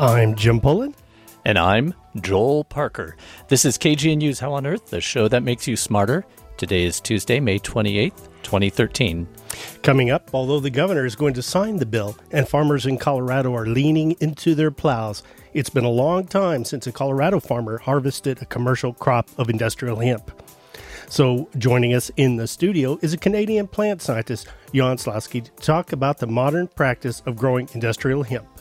I'm 0.00 0.34
Jim 0.34 0.62
Pullen. 0.62 0.94
And 1.44 1.58
I'm 1.58 1.92
Joel 2.22 2.64
Parker. 2.64 3.18
This 3.48 3.66
is 3.66 3.76
KGNU's 3.76 4.40
How 4.40 4.54
on 4.54 4.64
Earth, 4.64 4.86
the 4.86 5.02
show 5.02 5.28
that 5.28 5.42
makes 5.42 5.68
you 5.68 5.76
smarter. 5.76 6.24
Today 6.56 6.84
is 6.84 7.02
Tuesday, 7.02 7.38
May 7.38 7.58
28th, 7.58 8.30
2013. 8.42 9.28
Coming 9.82 10.08
up, 10.08 10.30
although 10.32 10.58
the 10.58 10.70
governor 10.70 11.04
is 11.04 11.16
going 11.16 11.34
to 11.34 11.42
sign 11.42 11.76
the 11.76 11.84
bill 11.84 12.16
and 12.30 12.48
farmers 12.48 12.86
in 12.86 12.96
Colorado 12.96 13.54
are 13.54 13.66
leaning 13.66 14.12
into 14.20 14.54
their 14.54 14.70
plows, 14.70 15.22
it's 15.52 15.68
been 15.68 15.84
a 15.84 15.90
long 15.90 16.26
time 16.26 16.64
since 16.64 16.86
a 16.86 16.92
Colorado 16.92 17.38
farmer 17.38 17.76
harvested 17.76 18.40
a 18.40 18.46
commercial 18.46 18.94
crop 18.94 19.28
of 19.36 19.50
industrial 19.50 19.98
hemp. 19.98 20.32
So, 21.10 21.50
joining 21.58 21.92
us 21.92 22.10
in 22.16 22.36
the 22.36 22.46
studio 22.46 22.98
is 23.02 23.12
a 23.12 23.18
Canadian 23.18 23.66
plant 23.66 24.00
scientist, 24.00 24.48
Jan 24.72 24.96
Slaski, 24.96 25.44
to 25.44 25.50
talk 25.62 25.92
about 25.92 26.16
the 26.16 26.26
modern 26.26 26.68
practice 26.68 27.20
of 27.26 27.36
growing 27.36 27.68
industrial 27.74 28.22
hemp. 28.22 28.59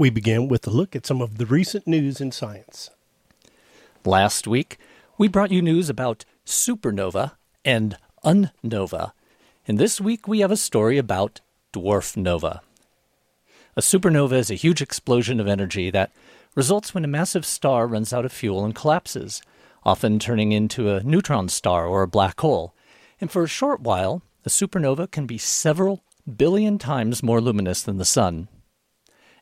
We 0.00 0.08
begin 0.08 0.48
with 0.48 0.66
a 0.66 0.70
look 0.70 0.96
at 0.96 1.04
some 1.04 1.20
of 1.20 1.36
the 1.36 1.44
recent 1.44 1.86
news 1.86 2.22
in 2.22 2.32
science. 2.32 2.88
Last 4.02 4.46
week, 4.46 4.78
we 5.18 5.28
brought 5.28 5.50
you 5.50 5.60
news 5.60 5.90
about 5.90 6.24
supernova 6.46 7.32
and 7.66 7.98
unnova. 8.24 9.12
And 9.68 9.76
this 9.78 10.00
week, 10.00 10.26
we 10.26 10.40
have 10.40 10.50
a 10.50 10.56
story 10.56 10.96
about 10.96 11.42
dwarf 11.74 12.16
nova. 12.16 12.62
A 13.76 13.82
supernova 13.82 14.32
is 14.32 14.50
a 14.50 14.54
huge 14.54 14.80
explosion 14.80 15.38
of 15.38 15.46
energy 15.46 15.90
that 15.90 16.12
results 16.54 16.94
when 16.94 17.04
a 17.04 17.06
massive 17.06 17.44
star 17.44 17.86
runs 17.86 18.10
out 18.10 18.24
of 18.24 18.32
fuel 18.32 18.64
and 18.64 18.74
collapses, 18.74 19.42
often 19.84 20.18
turning 20.18 20.50
into 20.50 20.88
a 20.88 21.02
neutron 21.02 21.50
star 21.50 21.86
or 21.86 22.00
a 22.00 22.08
black 22.08 22.40
hole. 22.40 22.72
And 23.20 23.30
for 23.30 23.42
a 23.42 23.46
short 23.46 23.82
while, 23.82 24.22
a 24.46 24.48
supernova 24.48 25.10
can 25.10 25.26
be 25.26 25.36
several 25.36 26.00
billion 26.38 26.78
times 26.78 27.22
more 27.22 27.42
luminous 27.42 27.82
than 27.82 27.98
the 27.98 28.06
sun. 28.06 28.48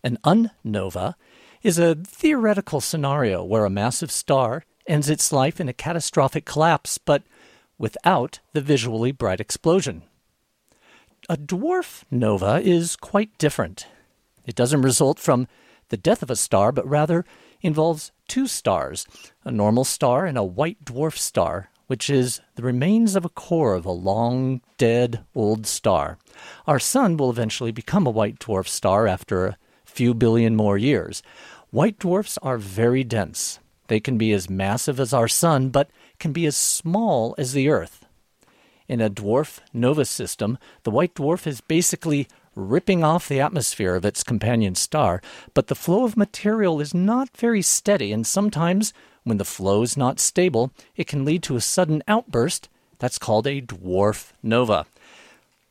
An 0.03 0.19
unnova 0.25 1.15
is 1.63 1.79
a 1.79 1.97
theoretical 1.97 2.81
scenario 2.81 3.43
where 3.45 3.65
a 3.65 3.71
massive 3.71 4.11
star 4.11 4.65
ends 4.87 5.11
its 5.11 5.33
life 5.33 5.61
in 5.61 5.69
a 5.69 5.73
catastrophic 5.73 6.45
collapse, 6.45 6.99
but 6.99 7.23
without 7.79 8.41
the 8.53 8.61
visually 8.61 9.13
bright 9.13 9.41
explosion. 9.41 10.03
A 11.29 11.37
dwarf 11.37 12.05
nova 12.11 12.61
is 12.63 12.97
quite 12.97 13.37
different. 13.39 13.87
It 14.47 14.55
doesn't 14.55 14.83
result 14.83 15.19
from 15.19 15.47
the 15.91 15.97
death 15.97 16.23
of 16.23 16.31
a 16.31 16.37
star, 16.37 16.73
but 16.73 16.89
rather 16.89 17.25
involves 17.61 18.13
two 18.29 18.47
stars 18.47 19.07
a 19.45 19.51
normal 19.51 19.85
star 19.85 20.27
and 20.27 20.39
a 20.39 20.45
white 20.45 20.85
dwarf 20.85 21.17
star, 21.17 21.71
which 21.87 22.09
is 22.09 22.41
the 22.55 22.63
remains 22.63 23.17
of 23.17 23.25
a 23.25 23.31
core 23.31 23.75
of 23.75 23.85
a 23.85 23.91
long, 23.91 24.61
dead, 24.77 25.25
old 25.35 25.67
star. 25.67 26.19
Our 26.67 26.79
sun 26.79 27.17
will 27.17 27.31
eventually 27.31 27.73
become 27.73 28.07
a 28.07 28.11
white 28.11 28.39
dwarf 28.39 28.69
star 28.69 29.07
after 29.07 29.47
a 29.47 29.57
few 29.99 30.15
billion 30.15 30.55
more 30.55 30.79
years. 30.79 31.25
White 31.71 31.99
dwarfs 31.99 32.39
are 32.41 32.57
very 32.57 33.03
dense. 33.03 33.59
They 33.89 33.99
can 33.99 34.17
be 34.17 34.33
as 34.33 34.49
massive 34.49 35.01
as 35.01 35.13
our 35.13 35.27
sun, 35.27 35.71
but 35.71 35.91
can 36.21 36.33
be 36.33 36.47
as 36.47 36.57
small 36.57 37.35
as 37.37 37.53
the 37.53 37.69
Earth. 37.69 38.07
In 38.87 39.01
a 39.01 39.11
dwarf 39.11 39.59
nova 39.73 40.05
system, 40.05 40.57
the 40.85 40.93
white 40.93 41.17
dwarf 41.17 41.49
is 41.49 41.61
basically 41.61 42.29
ripping 42.55 43.03
off 43.03 43.29
the 43.29 43.41
atmosphere 43.41 43.97
of 43.97 44.05
its 44.05 44.23
companion 44.23 44.77
star, 44.77 45.21
but 45.53 45.67
the 45.67 45.75
flow 45.75 46.05
of 46.05 46.17
material 46.17 46.81
is 46.81 46.95
not 46.95 47.37
very 47.37 47.61
steady, 47.61 48.13
and 48.13 48.25
sometimes, 48.25 48.93
when 49.25 49.39
the 49.39 49.45
flow 49.45 49.83
is 49.83 49.97
not 49.97 50.21
stable, 50.21 50.71
it 50.95 51.09
can 51.09 51.25
lead 51.25 51.43
to 51.43 51.57
a 51.57 51.61
sudden 51.61 52.05
outburst 52.07 52.69
that's 53.01 53.19
called 53.19 53.49
a 53.49 53.61
dwarf 53.61 54.31
nova. 54.45 54.87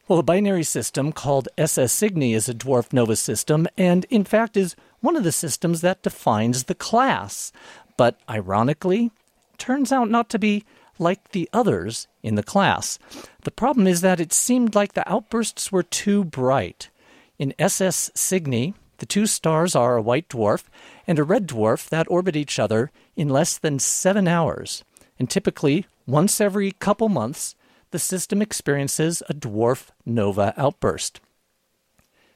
Well, 0.07 0.15
the 0.15 0.23
binary 0.23 0.63
system 0.63 1.11
called 1.11 1.49
SS 1.57 1.91
Cygni 1.91 2.33
is 2.33 2.47
a 2.47 2.53
dwarf 2.53 2.93
nova 2.93 3.17
system, 3.17 3.67
and 3.77 4.05
in 4.05 4.23
fact 4.23 4.55
is 4.55 4.73
one 5.01 5.17
of 5.17 5.25
the 5.25 5.33
systems 5.33 5.81
that 5.81 6.01
defines 6.01 6.63
the 6.63 6.75
class. 6.75 7.51
But 7.97 8.17
ironically, 8.29 9.11
turns 9.57 9.91
out 9.91 10.09
not 10.09 10.29
to 10.29 10.39
be 10.39 10.63
like 10.97 11.31
the 11.31 11.49
others 11.51 12.07
in 12.23 12.35
the 12.35 12.43
class. 12.43 12.99
The 13.43 13.51
problem 13.51 13.85
is 13.85 13.99
that 13.99 14.21
it 14.21 14.31
seemed 14.31 14.75
like 14.75 14.93
the 14.93 15.07
outbursts 15.11 15.73
were 15.73 15.83
too 15.83 16.23
bright. 16.23 16.89
In 17.37 17.53
SS 17.59 18.09
Cygni, 18.15 18.75
the 18.99 19.05
two 19.05 19.25
stars 19.25 19.75
are 19.75 19.97
a 19.97 20.01
white 20.01 20.29
dwarf 20.29 20.63
and 21.05 21.19
a 21.19 21.23
red 21.25 21.47
dwarf 21.47 21.89
that 21.89 22.09
orbit 22.09 22.37
each 22.37 22.59
other 22.59 22.91
in 23.17 23.27
less 23.27 23.57
than 23.57 23.77
seven 23.77 24.25
hours. 24.25 24.85
And 25.19 25.29
typically, 25.29 25.85
once 26.05 26.39
every 26.39 26.71
couple 26.71 27.09
months, 27.09 27.56
the 27.91 27.99
system 27.99 28.41
experiences 28.41 29.23
a 29.29 29.33
dwarf 29.33 29.89
nova 30.05 30.53
outburst. 30.57 31.19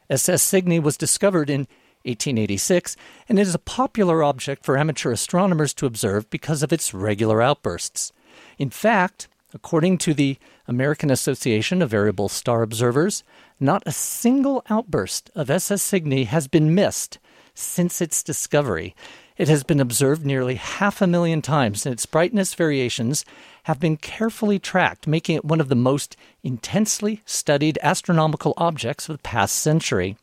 SS 0.09 0.43
Cygni 0.43 0.79
was 0.79 0.97
discovered 0.97 1.49
in 1.49 1.61
1886 2.03 2.95
and 3.29 3.39
it 3.39 3.43
is 3.43 3.55
a 3.55 3.59
popular 3.59 4.23
object 4.23 4.65
for 4.65 4.77
amateur 4.77 5.11
astronomers 5.11 5.73
to 5.75 5.85
observe 5.85 6.29
because 6.29 6.63
of 6.63 6.73
its 6.73 6.93
regular 6.93 7.41
outbursts. 7.41 8.11
In 8.57 8.69
fact, 8.69 9.27
according 9.53 9.97
to 9.99 10.13
the 10.13 10.37
American 10.67 11.11
Association 11.11 11.81
of 11.81 11.89
Variable 11.89 12.29
Star 12.29 12.61
Observers, 12.61 13.23
not 13.59 13.83
a 13.85 13.91
single 13.91 14.63
outburst 14.69 15.29
of 15.35 15.49
SS 15.49 15.81
Cygni 15.81 16.25
has 16.25 16.47
been 16.47 16.73
missed 16.73 17.19
since 17.53 18.01
its 18.01 18.23
discovery. 18.23 18.95
It 19.41 19.47
has 19.47 19.63
been 19.63 19.79
observed 19.79 20.23
nearly 20.23 20.53
half 20.53 21.01
a 21.01 21.07
million 21.07 21.41
times, 21.41 21.83
and 21.83 21.93
its 21.93 22.05
brightness 22.05 22.53
variations 22.53 23.25
have 23.63 23.79
been 23.79 23.97
carefully 23.97 24.59
tracked, 24.59 25.07
making 25.07 25.35
it 25.35 25.43
one 25.43 25.59
of 25.59 25.67
the 25.67 25.73
most 25.73 26.15
intensely 26.43 27.23
studied 27.25 27.79
astronomical 27.81 28.53
objects 28.55 29.09
of 29.09 29.15
the 29.15 29.23
past 29.23 29.55
century. 29.55 30.15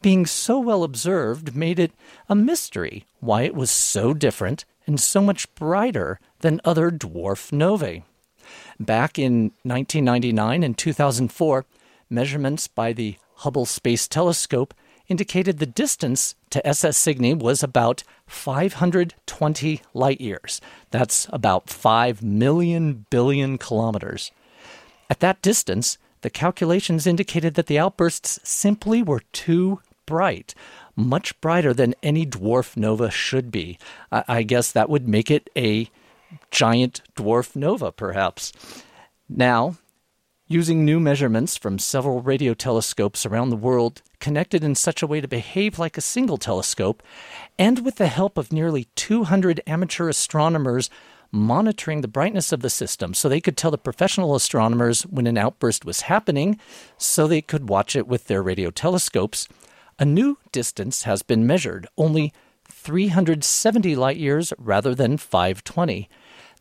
Being 0.00 0.24
so 0.24 0.58
well 0.58 0.84
observed 0.84 1.54
made 1.54 1.78
it 1.78 1.92
a 2.30 2.34
mystery 2.34 3.04
why 3.20 3.42
it 3.42 3.54
was 3.54 3.70
so 3.70 4.14
different 4.14 4.64
and 4.86 4.98
so 4.98 5.20
much 5.20 5.54
brighter 5.54 6.18
than 6.40 6.62
other 6.64 6.90
dwarf 6.90 7.52
novae. 7.52 8.04
Back 8.80 9.18
in 9.18 9.52
1999 9.64 10.62
and 10.62 10.78
2004, 10.78 11.66
measurements 12.08 12.68
by 12.68 12.94
the 12.94 13.18
Hubble 13.34 13.66
Space 13.66 14.08
Telescope 14.08 14.72
indicated 15.08 15.58
the 15.58 15.66
distance 15.66 16.34
to 16.50 16.66
SS 16.66 16.98
Cygni 16.98 17.34
was 17.34 17.62
about 17.62 18.02
520 18.26 19.80
light 19.94 20.20
years. 20.20 20.60
That's 20.90 21.28
about 21.32 21.70
5 21.70 22.22
million 22.22 23.06
billion 23.10 23.58
kilometers. 23.58 24.32
At 25.08 25.20
that 25.20 25.42
distance, 25.42 25.98
the 26.22 26.30
calculations 26.30 27.06
indicated 27.06 27.54
that 27.54 27.66
the 27.66 27.78
outbursts 27.78 28.40
simply 28.42 29.02
were 29.02 29.22
too 29.32 29.80
bright, 30.06 30.54
much 30.94 31.38
brighter 31.40 31.74
than 31.74 31.94
any 32.02 32.26
dwarf 32.26 32.76
nova 32.76 33.10
should 33.10 33.50
be. 33.50 33.78
I, 34.10 34.24
I 34.28 34.42
guess 34.42 34.72
that 34.72 34.88
would 34.88 35.06
make 35.06 35.30
it 35.30 35.50
a 35.56 35.88
giant 36.50 37.02
dwarf 37.14 37.54
nova, 37.54 37.92
perhaps. 37.92 38.52
Now, 39.28 39.76
using 40.48 40.84
new 40.84 41.00
measurements 41.00 41.56
from 41.56 41.78
several 41.78 42.22
radio 42.22 42.54
telescopes 42.54 43.26
around 43.26 43.50
the 43.50 43.56
world 43.56 44.00
connected 44.20 44.62
in 44.62 44.74
such 44.74 45.02
a 45.02 45.06
way 45.06 45.20
to 45.20 45.26
behave 45.26 45.78
like 45.78 45.98
a 45.98 46.00
single 46.00 46.36
telescope, 46.36 47.02
and 47.58 47.84
with 47.84 47.96
the 47.96 48.06
help 48.06 48.38
of 48.38 48.52
nearly 48.52 48.84
200 48.94 49.60
amateur 49.66 50.08
astronomers 50.08 50.88
monitoring 51.32 52.00
the 52.00 52.08
brightness 52.08 52.52
of 52.52 52.60
the 52.60 52.70
system 52.70 53.12
so 53.12 53.28
they 53.28 53.40
could 53.40 53.56
tell 53.56 53.72
the 53.72 53.78
professional 53.78 54.36
astronomers 54.36 55.02
when 55.02 55.26
an 55.26 55.36
outburst 55.36 55.84
was 55.84 56.02
happening 56.02 56.58
so 56.96 57.26
they 57.26 57.42
could 57.42 57.68
watch 57.68 57.96
it 57.96 58.06
with 58.06 58.26
their 58.26 58.42
radio 58.42 58.70
telescopes, 58.70 59.48
a 59.98 60.04
new 60.04 60.38
distance 60.52 61.02
has 61.02 61.22
been 61.22 61.46
measured, 61.46 61.88
only 61.98 62.32
370 62.68 63.96
light 63.96 64.16
years 64.16 64.52
rather 64.58 64.94
than 64.94 65.16
520. 65.16 66.08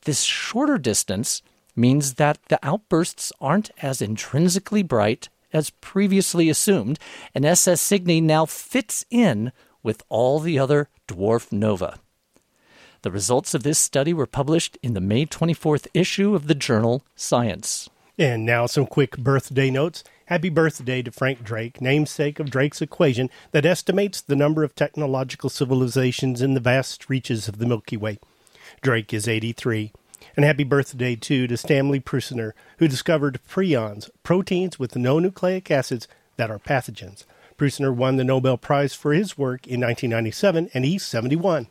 This 0.06 0.24
shorter 0.24 0.80
distance 0.80 1.44
means 1.76 2.16
that 2.16 2.40
the 2.50 2.60
outbursts 2.64 3.32
aren't 3.40 3.72
as 3.82 4.02
intrinsically 4.02 4.84
bright 4.84 5.30
as 5.54 5.70
previously 5.70 6.50
assumed, 6.50 7.00
and 7.34 7.46
SS 7.46 7.82
Cygni 7.82 8.22
now 8.22 8.46
fits 8.46 9.06
in 9.10 9.52
with 9.84 10.04
all 10.10 10.40
the 10.40 10.60
other 10.60 10.90
dwarf 11.08 11.52
nova. 11.52 12.00
The 13.04 13.12
results 13.12 13.54
of 13.54 13.64
this 13.64 13.78
study 13.78 14.14
were 14.14 14.26
published 14.26 14.78
in 14.82 14.94
the 14.96 15.02
May 15.02 15.26
24th 15.26 15.88
issue 15.94 16.34
of 16.34 16.48
the 16.48 16.56
journal 16.56 17.04
Science. 17.16 17.90
And 18.18 18.46
now 18.46 18.66
some 18.66 18.88
quick 18.88 19.18
birthday 19.18 19.70
notes. 19.70 20.04
Happy 20.28 20.50
birthday 20.50 21.04
to 21.04 21.12
Frank 21.12 21.44
Drake, 21.44 21.82
namesake 21.82 22.40
of 22.40 22.50
Drake's 22.50 22.82
equation 22.82 23.30
that 23.52 23.66
estimates 23.66 24.22
the 24.22 24.36
number 24.36 24.64
of 24.64 24.74
technological 24.74 25.50
civilizations 25.50 26.42
in 26.42 26.56
the 26.56 26.60
vast 26.60 27.10
reaches 27.10 27.48
of 27.48 27.60
the 27.60 27.68
Milky 27.68 27.96
Way. 27.96 28.18
Drake 28.82 29.14
is 29.14 29.28
83. 29.28 29.92
And 30.36 30.44
happy 30.44 30.66
birthday, 30.66 31.16
too, 31.16 31.48
to 31.48 31.56
Stanley 31.56 32.00
Prusiner, 32.02 32.52
who 32.78 32.88
discovered 32.88 33.40
prions, 33.50 34.10
proteins 34.22 34.78
with 34.78 34.96
no 34.96 35.20
nucleic 35.20 35.72
acids 35.72 36.08
that 36.36 36.52
are 36.52 36.60
pathogens. 36.60 37.24
Prusiner 37.58 37.96
won 37.96 38.18
the 38.18 38.26
Nobel 38.26 38.58
Prize 38.58 38.94
for 38.94 39.14
his 39.14 39.38
work 39.38 39.66
in 39.66 39.80
1997, 39.80 40.72
and 40.74 40.84
he's 40.84 41.06
71. 41.06 41.68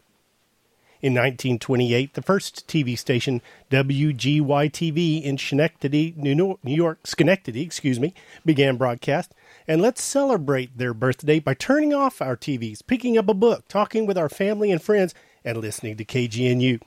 In 1.03 1.13
1928, 1.13 2.15
the 2.15 2.23
first 2.23 2.67
TV 2.67 2.99
station, 2.99 3.43
WGY-TV 3.71 5.23
in 5.23 5.37
Schenectady, 5.37 6.15
New 6.17 6.57
York, 6.65 7.07
Schenectady, 7.07 7.61
excuse 7.61 8.01
me, 8.01 8.15
began 8.47 8.79
broadcast. 8.79 9.35
And 9.69 9.83
let's 9.83 10.03
celebrate 10.03 10.79
their 10.79 10.95
birthday 10.95 11.39
by 11.39 11.53
turning 11.53 11.93
off 11.93 12.23
our 12.23 12.39
TVs, 12.39 12.81
picking 12.87 13.19
up 13.19 13.29
a 13.29 13.35
book, 13.35 13.69
talking 13.69 14.07
with 14.07 14.17
our 14.17 14.31
family 14.31 14.71
and 14.71 14.81
friends, 14.81 15.15
and 15.45 15.59
listening 15.59 15.99
to 15.99 16.05
KGNU. 16.07 16.81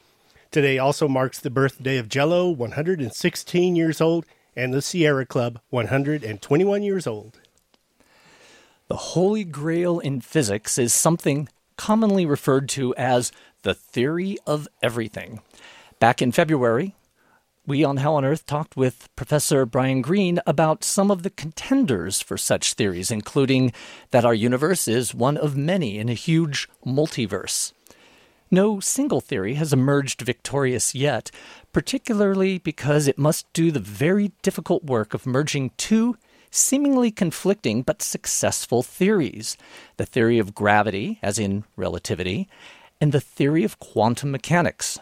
Today 0.58 0.80
also 0.80 1.08
marks 1.08 1.40
the 1.40 1.52
birthday 1.52 1.98
of 1.98 2.10
Jello, 2.10 2.50
116 2.50 3.76
years 3.76 4.02
old, 4.02 4.26
and 4.56 4.74
the 4.74 4.82
Sierra 4.82 5.24
Club, 5.24 5.60
121 5.70 6.82
years 6.82 7.06
old. 7.06 7.40
The 8.88 8.96
holy 8.96 9.44
grail 9.44 10.00
in 10.00 10.20
physics 10.20 10.80
is 10.80 10.96
something 10.96 11.48
commonly 11.76 12.26
referred 12.26 12.70
to 12.70 12.96
as 12.96 13.32
the 13.62 13.76
theory 13.76 14.36
of 14.48 14.68
everything. 14.82 15.42
Back 16.00 16.24
in 16.24 16.32
February, 16.32 16.96
we 17.68 17.84
on 17.84 17.98
How 17.98 18.16
on 18.16 18.26
Earth 18.26 18.48
talked 18.48 18.76
with 18.76 19.16
Professor 19.16 19.64
Brian 19.68 20.02
Greene 20.02 20.40
about 20.48 20.84
some 20.84 21.12
of 21.12 21.22
the 21.22 21.30
contenders 21.30 22.20
for 22.20 22.36
such 22.36 22.74
theories, 22.74 23.12
including 23.12 23.74
that 24.10 24.26
our 24.26 24.34
universe 24.34 24.88
is 24.88 25.14
one 25.14 25.38
of 25.38 25.56
many 25.56 26.00
in 26.00 26.10
a 26.10 26.14
huge 26.14 26.68
multiverse. 26.84 27.74
No 28.50 28.80
single 28.80 29.20
theory 29.20 29.56
has 29.56 29.74
emerged 29.74 30.22
victorious 30.22 30.96
yet, 30.96 31.32
particularly 31.74 32.60
because 32.60 33.08
it 33.08 33.18
must 33.18 33.52
do 33.52 33.72
the 33.72 33.80
very 33.80 34.32
difficult 34.42 34.86
work 34.86 35.14
of 35.14 35.26
merging 35.26 35.72
two 35.78 36.18
seemingly 36.50 37.12
conflicting 37.12 37.82
but 37.82 38.02
successful 38.02 38.82
theories 38.82 39.58
the 39.98 40.06
theory 40.06 40.40
of 40.40 40.56
gravity, 40.56 41.20
as 41.22 41.38
in 41.38 41.66
relativity, 41.76 42.48
and 43.02 43.12
the 43.12 43.20
theory 43.20 43.64
of 43.64 43.80
quantum 43.80 44.32
mechanics. 44.32 44.98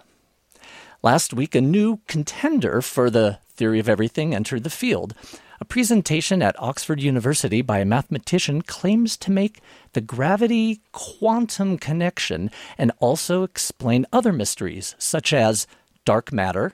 Last 1.03 1.33
week, 1.33 1.53
a 1.53 1.61
new 1.61 1.99
contender 2.07 2.81
for 2.81 3.11
the 3.11 3.37
theory 3.55 3.79
of 3.79 3.87
everything 3.87 4.33
entered 4.33 4.63
the 4.63 4.69
field. 4.71 5.13
A 5.61 5.65
presentation 5.65 6.41
at 6.41 6.61
Oxford 6.61 7.01
University 7.01 7.61
by 7.61 7.79
a 7.79 7.85
mathematician 7.85 8.61
claims 8.61 9.15
to 9.17 9.31
make 9.31 9.61
the 9.93 10.01
gravity 10.01 10.81
quantum 10.91 11.77
connection 11.77 12.51
and 12.77 12.91
also 12.99 13.43
explain 13.43 14.05
other 14.11 14.33
mysteries, 14.33 14.95
such 14.97 15.31
as 15.31 15.65
dark 16.03 16.33
matter, 16.33 16.73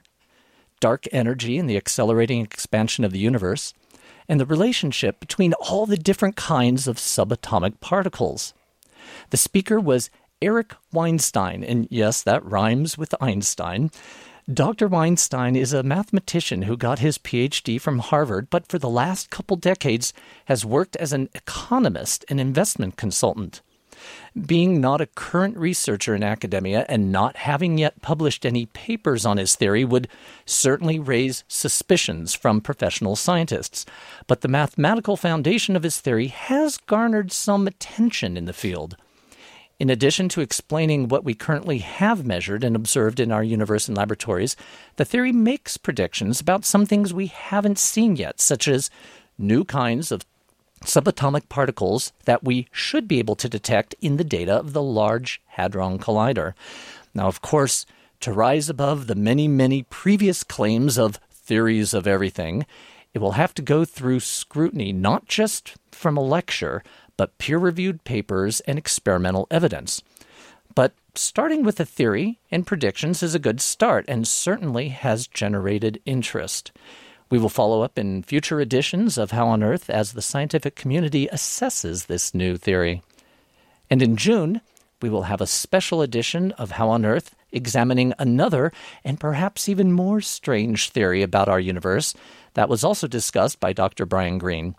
dark 0.79 1.05
energy, 1.11 1.59
and 1.59 1.69
the 1.69 1.77
accelerating 1.77 2.41
expansion 2.41 3.03
of 3.03 3.11
the 3.11 3.19
universe, 3.19 3.73
and 4.27 4.39
the 4.39 4.45
relationship 4.45 5.19
between 5.19 5.53
all 5.53 5.85
the 5.85 5.97
different 5.97 6.35
kinds 6.35 6.87
of 6.87 6.97
subatomic 6.97 7.79
particles. 7.81 8.53
The 9.29 9.37
speaker 9.37 9.79
was 9.79 10.09
Eric 10.41 10.73
Weinstein, 10.91 11.63
and 11.63 11.87
yes, 11.91 12.23
that 12.23 12.43
rhymes 12.43 12.97
with 12.97 13.13
Einstein. 13.21 13.91
Dr. 14.51 14.87
Weinstein 14.87 15.55
is 15.55 15.71
a 15.71 15.83
mathematician 15.83 16.63
who 16.63 16.75
got 16.75 16.99
his 16.99 17.19
PhD 17.19 17.79
from 17.79 17.99
Harvard, 17.99 18.49
but 18.49 18.67
for 18.67 18.79
the 18.79 18.89
last 18.89 19.29
couple 19.29 19.55
decades 19.55 20.13
has 20.45 20.65
worked 20.65 20.95
as 20.95 21.13
an 21.13 21.29
economist 21.35 22.25
and 22.27 22.39
investment 22.39 22.97
consultant. 22.97 23.61
Being 24.47 24.81
not 24.81 24.99
a 24.99 25.05
current 25.05 25.57
researcher 25.57 26.15
in 26.15 26.23
academia 26.23 26.85
and 26.89 27.11
not 27.11 27.35
having 27.37 27.77
yet 27.77 28.01
published 28.01 28.43
any 28.43 28.65
papers 28.65 29.27
on 29.27 29.37
his 29.37 29.55
theory 29.55 29.85
would 29.85 30.07
certainly 30.45 30.97
raise 30.97 31.43
suspicions 31.47 32.33
from 32.33 32.61
professional 32.61 33.15
scientists. 33.15 33.85
But 34.25 34.41
the 34.41 34.47
mathematical 34.47 35.17
foundation 35.17 35.75
of 35.75 35.83
his 35.83 35.99
theory 35.99 36.27
has 36.27 36.77
garnered 36.77 37.31
some 37.31 37.67
attention 37.67 38.37
in 38.37 38.45
the 38.45 38.53
field. 38.53 38.97
In 39.81 39.89
addition 39.89 40.29
to 40.29 40.41
explaining 40.41 41.07
what 41.07 41.23
we 41.23 41.33
currently 41.33 41.79
have 41.79 42.23
measured 42.23 42.63
and 42.63 42.75
observed 42.75 43.19
in 43.19 43.31
our 43.31 43.43
universe 43.43 43.87
and 43.87 43.97
laboratories, 43.97 44.55
the 44.97 45.05
theory 45.05 45.31
makes 45.31 45.75
predictions 45.75 46.39
about 46.39 46.65
some 46.65 46.85
things 46.85 47.15
we 47.15 47.25
haven't 47.25 47.79
seen 47.79 48.15
yet, 48.15 48.39
such 48.39 48.67
as 48.67 48.91
new 49.39 49.65
kinds 49.65 50.11
of 50.11 50.23
subatomic 50.85 51.49
particles 51.49 52.13
that 52.25 52.43
we 52.43 52.67
should 52.71 53.07
be 53.07 53.17
able 53.17 53.35
to 53.37 53.49
detect 53.49 53.95
in 54.01 54.17
the 54.17 54.23
data 54.23 54.53
of 54.53 54.73
the 54.73 54.83
Large 54.83 55.41
Hadron 55.47 55.97
Collider. 55.97 56.53
Now, 57.15 57.25
of 57.25 57.41
course, 57.41 57.87
to 58.19 58.31
rise 58.31 58.69
above 58.69 59.07
the 59.07 59.15
many, 59.15 59.47
many 59.47 59.81
previous 59.81 60.43
claims 60.43 60.99
of 60.99 61.19
theories 61.31 61.95
of 61.95 62.05
everything, 62.05 62.67
it 63.15 63.19
will 63.19 63.31
have 63.31 63.55
to 63.55 63.63
go 63.63 63.83
through 63.83 64.19
scrutiny, 64.19 64.93
not 64.93 65.27
just 65.27 65.73
from 65.91 66.17
a 66.17 66.21
lecture, 66.21 66.83
but 67.21 67.37
peer 67.37 67.59
reviewed 67.59 68.03
papers 68.03 68.61
and 68.61 68.79
experimental 68.79 69.45
evidence. 69.51 70.01
But 70.73 70.95
starting 71.13 71.63
with 71.63 71.79
a 71.79 71.85
theory 71.85 72.39
and 72.49 72.65
predictions 72.65 73.21
is 73.21 73.35
a 73.35 73.45
good 73.47 73.61
start 73.61 74.05
and 74.07 74.27
certainly 74.27 74.89
has 74.89 75.27
generated 75.27 76.01
interest. 76.03 76.71
We 77.29 77.37
will 77.37 77.47
follow 77.47 77.83
up 77.83 77.99
in 77.99 78.23
future 78.23 78.59
editions 78.59 79.19
of 79.19 79.29
How 79.29 79.45
on 79.49 79.61
Earth 79.61 79.87
as 79.87 80.13
the 80.13 80.21
scientific 80.23 80.75
community 80.75 81.29
assesses 81.31 82.07
this 82.07 82.33
new 82.33 82.57
theory. 82.57 83.03
And 83.87 84.01
in 84.01 84.17
June, 84.17 84.61
we 84.99 85.11
will 85.11 85.29
have 85.29 85.41
a 85.41 85.45
special 85.45 86.01
edition 86.01 86.53
of 86.53 86.71
How 86.71 86.89
on 86.89 87.05
Earth 87.05 87.35
examining 87.51 88.15
another 88.17 88.71
and 89.03 89.19
perhaps 89.19 89.69
even 89.69 89.91
more 89.91 90.21
strange 90.21 90.89
theory 90.89 91.21
about 91.21 91.49
our 91.49 91.59
universe 91.59 92.15
that 92.55 92.67
was 92.67 92.83
also 92.83 93.05
discussed 93.05 93.59
by 93.59 93.73
Dr. 93.73 94.07
Brian 94.07 94.39
Greene 94.39 94.73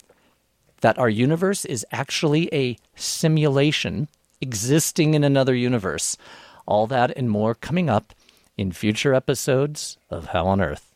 that 0.82 0.98
our 0.98 1.08
universe 1.08 1.64
is 1.64 1.86
actually 1.90 2.48
a 2.52 2.76
simulation 2.94 4.08
existing 4.40 5.14
in 5.14 5.24
another 5.24 5.54
universe. 5.54 6.16
All 6.66 6.86
that 6.88 7.16
and 7.16 7.30
more 7.30 7.54
coming 7.54 7.88
up 7.88 8.12
in 8.56 8.70
future 8.72 9.14
episodes 9.14 9.96
of 10.10 10.26
How 10.26 10.46
on 10.46 10.60
Earth. 10.60 10.91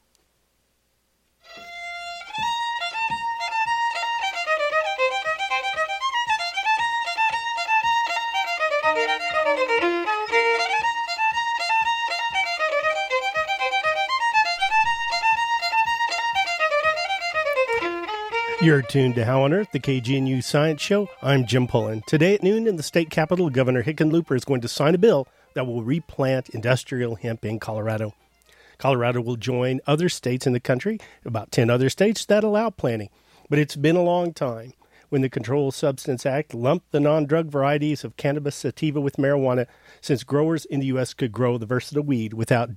You're 18.66 18.82
tuned 18.82 19.14
to 19.14 19.24
How 19.24 19.42
on 19.42 19.52
Earth, 19.52 19.68
the 19.70 19.78
KGNU 19.78 20.42
Science 20.42 20.82
Show. 20.82 21.08
I'm 21.22 21.46
Jim 21.46 21.68
Pullen. 21.68 22.02
Today 22.08 22.34
at 22.34 22.42
noon 22.42 22.66
in 22.66 22.74
the 22.74 22.82
state 22.82 23.10
capitol, 23.10 23.48
Governor 23.48 23.84
Hickenlooper 23.84 24.34
is 24.34 24.44
going 24.44 24.60
to 24.60 24.66
sign 24.66 24.92
a 24.92 24.98
bill 24.98 25.28
that 25.54 25.68
will 25.68 25.84
replant 25.84 26.48
industrial 26.48 27.14
hemp 27.14 27.44
in 27.44 27.60
Colorado. 27.60 28.12
Colorado 28.76 29.20
will 29.20 29.36
join 29.36 29.80
other 29.86 30.08
states 30.08 30.48
in 30.48 30.52
the 30.52 30.58
country, 30.58 30.98
about 31.24 31.52
10 31.52 31.70
other 31.70 31.88
states, 31.88 32.24
that 32.24 32.42
allow 32.42 32.68
planting. 32.70 33.10
But 33.48 33.60
it's 33.60 33.76
been 33.76 33.94
a 33.94 34.02
long 34.02 34.32
time 34.32 34.72
when 35.10 35.22
the 35.22 35.30
Controlled 35.30 35.74
Substance 35.74 36.26
Act 36.26 36.52
lumped 36.52 36.90
the 36.90 36.98
non 36.98 37.24
drug 37.24 37.46
varieties 37.46 38.02
of 38.02 38.16
cannabis 38.16 38.56
sativa 38.56 39.00
with 39.00 39.14
marijuana, 39.14 39.68
since 40.00 40.24
growers 40.24 40.64
in 40.64 40.80
the 40.80 40.86
U.S. 40.86 41.14
could 41.14 41.30
grow 41.30 41.56
the 41.56 41.66
versatile 41.66 42.02
weed 42.02 42.34
without 42.34 42.70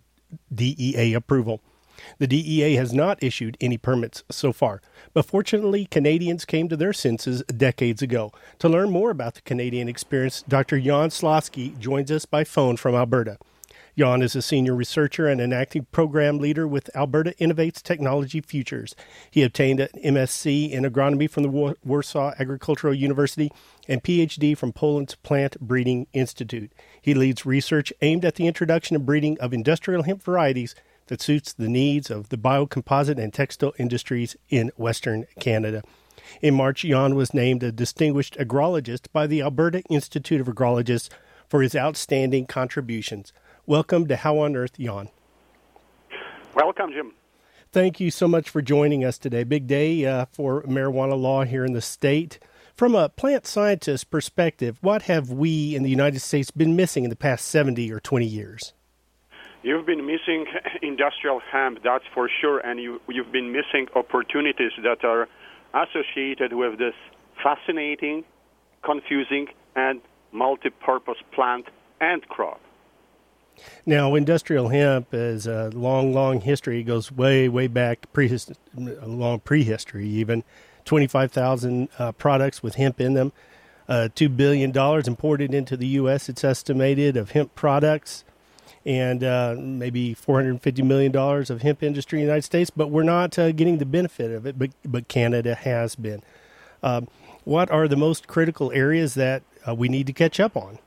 DEA 0.54 1.16
approval. 1.16 1.64
The 2.18 2.28
DEA 2.28 2.76
has 2.76 2.94
not 2.94 3.22
issued 3.24 3.58
any 3.60 3.78
permits 3.78 4.24
so 4.30 4.54
far, 4.54 4.82
but 5.14 5.26
fortunately, 5.26 5.86
Canadians 5.86 6.46
came 6.46 6.70
to 6.70 6.78
their 6.78 6.94
senses 6.94 7.44
decades 7.44 8.02
ago. 8.02 8.32
To 8.60 8.70
learn 8.70 8.90
more 8.90 9.12
about 9.12 9.36
the 9.36 9.42
Canadian 9.42 9.90
experience, 9.90 10.44
Dr. 10.48 10.80
Jan 10.80 11.10
Slaski 11.10 11.78
joins 11.80 12.12
us 12.12 12.26
by 12.26 12.44
phone 12.44 12.78
from 12.78 12.96
Alberta. 12.96 13.38
Jan 14.00 14.22
is 14.22 14.34
a 14.34 14.42
senior 14.42 14.76
researcher 14.76 15.28
and 15.28 15.42
an 15.42 15.52
acting 15.52 15.86
program 15.92 16.38
leader 16.38 16.66
with 16.66 16.90
Alberta 16.96 17.34
Innovates 17.38 17.82
Technology 17.82 18.40
Futures. 18.40 18.96
He 19.30 19.44
obtained 19.44 19.82
an 19.82 19.90
MSc 20.06 20.72
in 20.72 20.84
agronomy 20.84 21.30
from 21.30 21.44
the 21.44 21.76
Warsaw 21.84 22.34
Agricultural 22.40 22.94
University 22.94 23.52
and 23.90 24.02
PhD 24.02 24.58
from 24.58 24.72
Poland's 24.72 25.16
Plant 25.16 25.60
Breeding 25.60 26.08
Institute. 26.14 26.72
He 27.02 27.14
leads 27.14 27.46
research 27.46 27.92
aimed 28.02 28.24
at 28.24 28.36
the 28.36 28.48
introduction 28.48 28.96
and 28.96 29.06
breeding 29.06 29.38
of 29.42 29.54
industrial 29.54 30.04
hemp 30.04 30.24
varieties 30.24 30.76
that 31.10 31.22
suits 31.22 31.54
the 31.54 31.68
needs 31.68 32.10
of 32.10 32.30
the 32.30 32.38
biocomposite 32.38 33.22
and 33.22 33.34
textile 33.34 33.74
industries 33.78 34.36
in 34.50 34.72
Western 34.78 35.26
Canada. 35.40 35.84
In 36.42 36.54
March, 36.54 36.84
Jan 36.84 37.16
was 37.16 37.34
named 37.34 37.64
a 37.64 37.72
distinguished 37.72 38.38
agrologist 38.38 39.08
by 39.12 39.26
the 39.26 39.42
Alberta 39.42 39.82
Institute 39.90 40.40
of 40.40 40.48
Agrologists 40.48 41.10
for 41.48 41.64
his 41.64 41.76
outstanding 41.76 42.46
contributions. 42.46 43.34
Welcome 43.66 44.08
to 44.08 44.18
How 44.18 44.38
on 44.38 44.56
Earth, 44.56 44.78
Jan. 44.80 45.10
Welcome, 46.54 46.92
Jim. 46.92 47.14
Thank 47.72 48.00
you 48.00 48.12
so 48.12 48.28
much 48.28 48.50
for 48.50 48.62
joining 48.62 49.04
us 49.04 49.18
today. 49.18 49.44
Big 49.44 49.66
day 49.66 50.06
uh, 50.06 50.26
for 50.32 50.62
marijuana 50.64 51.20
law 51.20 51.44
here 51.44 51.66
in 51.66 51.74
the 51.74 51.82
state. 51.82 52.40
From 52.76 52.94
a 52.94 53.10
plant 53.10 53.48
scientist 53.48 54.12
perspective, 54.12 54.78
what 54.82 55.04
have 55.04 55.32
we 55.32 55.76
in 55.76 55.82
the 55.82 55.90
United 55.90 56.20
States 56.20 56.52
been 56.52 56.76
missing 56.76 57.04
in 57.04 57.10
the 57.10 57.16
past 57.16 57.46
70 57.48 57.92
or 57.92 58.00
20 58.00 58.26
years? 58.26 58.74
You've 59.62 59.86
been 59.86 60.06
missing 60.06 60.46
industrial 60.82 61.42
hemp, 61.52 61.80
that's 61.84 62.06
for 62.14 62.30
sure, 62.42 62.60
and 62.60 62.80
you, 62.80 63.02
you've 63.08 63.32
been 63.32 63.52
missing 63.52 63.88
opportunities 63.96 64.72
that 64.84 65.04
are 65.04 65.28
associated 65.74 66.54
with 66.54 66.80
this 66.80 66.96
fascinating 67.44 68.24
confusing, 68.84 69.48
and 69.76 70.02
multi-purpose 70.32 71.18
plant 71.32 71.66
and 72.00 72.28
crop. 72.28 72.62
Now, 73.86 74.16
industrial 74.16 74.70
hemp 74.70 75.08
is 75.12 75.46
a 75.46 75.70
long, 75.74 76.14
long 76.14 76.42
history. 76.42 76.80
It 76.80 76.84
goes 76.84 77.12
way, 77.12 77.50
way 77.50 77.68
back, 77.68 78.12
prehist- 78.14 78.56
long 78.76 79.40
prehistory 79.40 80.08
even. 80.08 80.44
25,000 80.86 81.90
uh, 82.00 82.12
products 82.14 82.64
with 82.64 82.76
hemp 82.76 83.02
in 83.02 83.14
them. 83.14 83.32
Uh, 83.88 84.08
$2 84.16 84.36
billion 84.36 84.76
imported 85.08 85.54
into 85.54 85.76
the 85.76 85.88
U.S., 85.88 86.30
it's 86.30 86.44
estimated, 86.44 87.18
of 87.18 87.32
hemp 87.32 87.54
products 87.56 88.24
and 88.86 89.24
uh, 89.24 89.56
maybe 89.58 90.16
$450 90.16 90.84
million 90.84 91.16
of 91.16 91.62
hemp 91.62 91.84
industry 91.84 92.20
in 92.20 92.26
the 92.26 92.28
United 92.28 92.44
States, 92.44 92.70
but 92.70 92.90
we're 92.90 93.04
not 93.04 93.38
uh, 93.38 93.52
getting 93.52 93.78
the 93.78 93.86
benefit 93.86 94.32
of 94.32 94.46
it, 94.46 94.58
but, 94.58 94.72
but 94.86 95.08
Canada 95.08 95.56
has 95.56 95.96
been. 95.96 96.22
Um, 96.82 97.08
what 97.44 97.70
are 97.72 97.88
the 97.88 97.98
most 97.98 98.28
critical 98.28 98.72
areas 98.72 99.16
that 99.16 99.44
uh, 99.68 99.74
we 99.76 99.90
need 99.90 100.08
to 100.08 100.14
catch 100.14 100.40
up 100.40 100.56
on? 100.56 100.80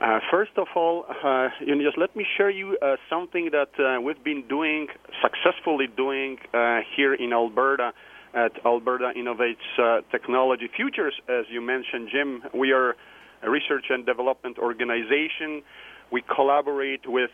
Uh, 0.00 0.20
first 0.30 0.52
of 0.56 0.66
all, 0.76 1.06
uh, 1.08 1.48
you 1.60 1.74
know, 1.74 1.82
just 1.82 1.96
let 1.96 2.14
me 2.14 2.26
share 2.36 2.50
you 2.50 2.76
uh, 2.82 2.96
something 3.08 3.50
that 3.52 3.70
uh, 3.78 4.00
we've 4.00 4.22
been 4.22 4.46
doing, 4.46 4.88
successfully 5.22 5.86
doing 5.86 6.38
uh, 6.52 6.80
here 6.96 7.14
in 7.14 7.32
Alberta 7.32 7.92
at 8.34 8.52
Alberta 8.66 9.12
Innovates 9.16 9.56
uh, 9.78 10.02
Technology 10.10 10.68
Futures. 10.76 11.14
As 11.28 11.46
you 11.48 11.62
mentioned, 11.62 12.10
Jim, 12.12 12.42
we 12.54 12.72
are 12.72 12.94
a 13.42 13.50
research 13.50 13.86
and 13.88 14.04
development 14.04 14.58
organization. 14.58 15.62
We 16.10 16.22
collaborate 16.22 17.08
with 17.08 17.30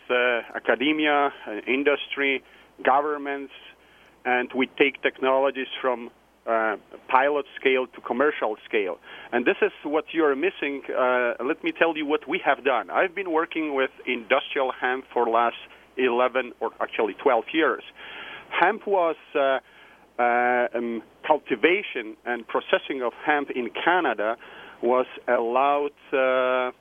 academia, 0.54 1.30
industry, 1.66 2.42
governments, 2.84 3.52
and 4.24 4.50
we 4.54 4.66
take 4.78 5.02
technologies 5.02 5.66
from 5.80 6.10
uh, 6.46 6.76
pilot 7.08 7.46
scale 7.60 7.86
to 7.86 8.00
commercial 8.00 8.56
scale. 8.64 8.98
And 9.32 9.44
this 9.44 9.56
is 9.62 9.72
what 9.84 10.06
you're 10.12 10.34
missing. 10.34 10.82
Uh, 10.88 11.34
let 11.44 11.62
me 11.62 11.72
tell 11.72 11.96
you 11.96 12.06
what 12.06 12.28
we 12.28 12.40
have 12.44 12.64
done. 12.64 12.90
I've 12.90 13.14
been 13.14 13.30
working 13.30 13.74
with 13.74 13.90
industrial 14.06 14.72
hemp 14.72 15.04
for 15.12 15.28
last 15.28 15.56
11 15.96 16.52
or 16.60 16.70
actually 16.80 17.14
12 17.22 17.44
years. 17.52 17.82
Hemp 18.50 18.86
was 18.86 19.16
uh, 19.34 19.58
uh 20.18 20.68
um, 20.74 21.02
cultivation 21.26 22.16
and 22.26 22.46
processing 22.46 23.02
of 23.02 23.12
hemp 23.24 23.50
in 23.50 23.70
Canada 23.84 24.36
was 24.82 25.06
allowed 25.28 25.92
uh, 26.12 26.72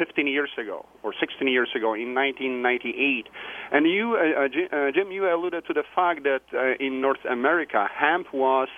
15 0.00 0.26
years 0.26 0.50
ago 0.56 0.86
or 1.02 1.12
16 1.20 1.46
years 1.46 1.68
ago 1.76 1.92
in 1.92 2.14
1998. 2.14 3.28
And 3.70 3.86
you, 3.86 4.16
uh, 4.16 4.46
uh, 4.46 4.90
Jim, 4.92 5.12
you 5.12 5.28
alluded 5.32 5.66
to 5.66 5.74
the 5.74 5.84
fact 5.94 6.22
that 6.24 6.42
uh, 6.54 6.82
in 6.84 7.02
North 7.02 7.24
America, 7.28 7.86
hemp 7.94 8.32
was 8.32 8.68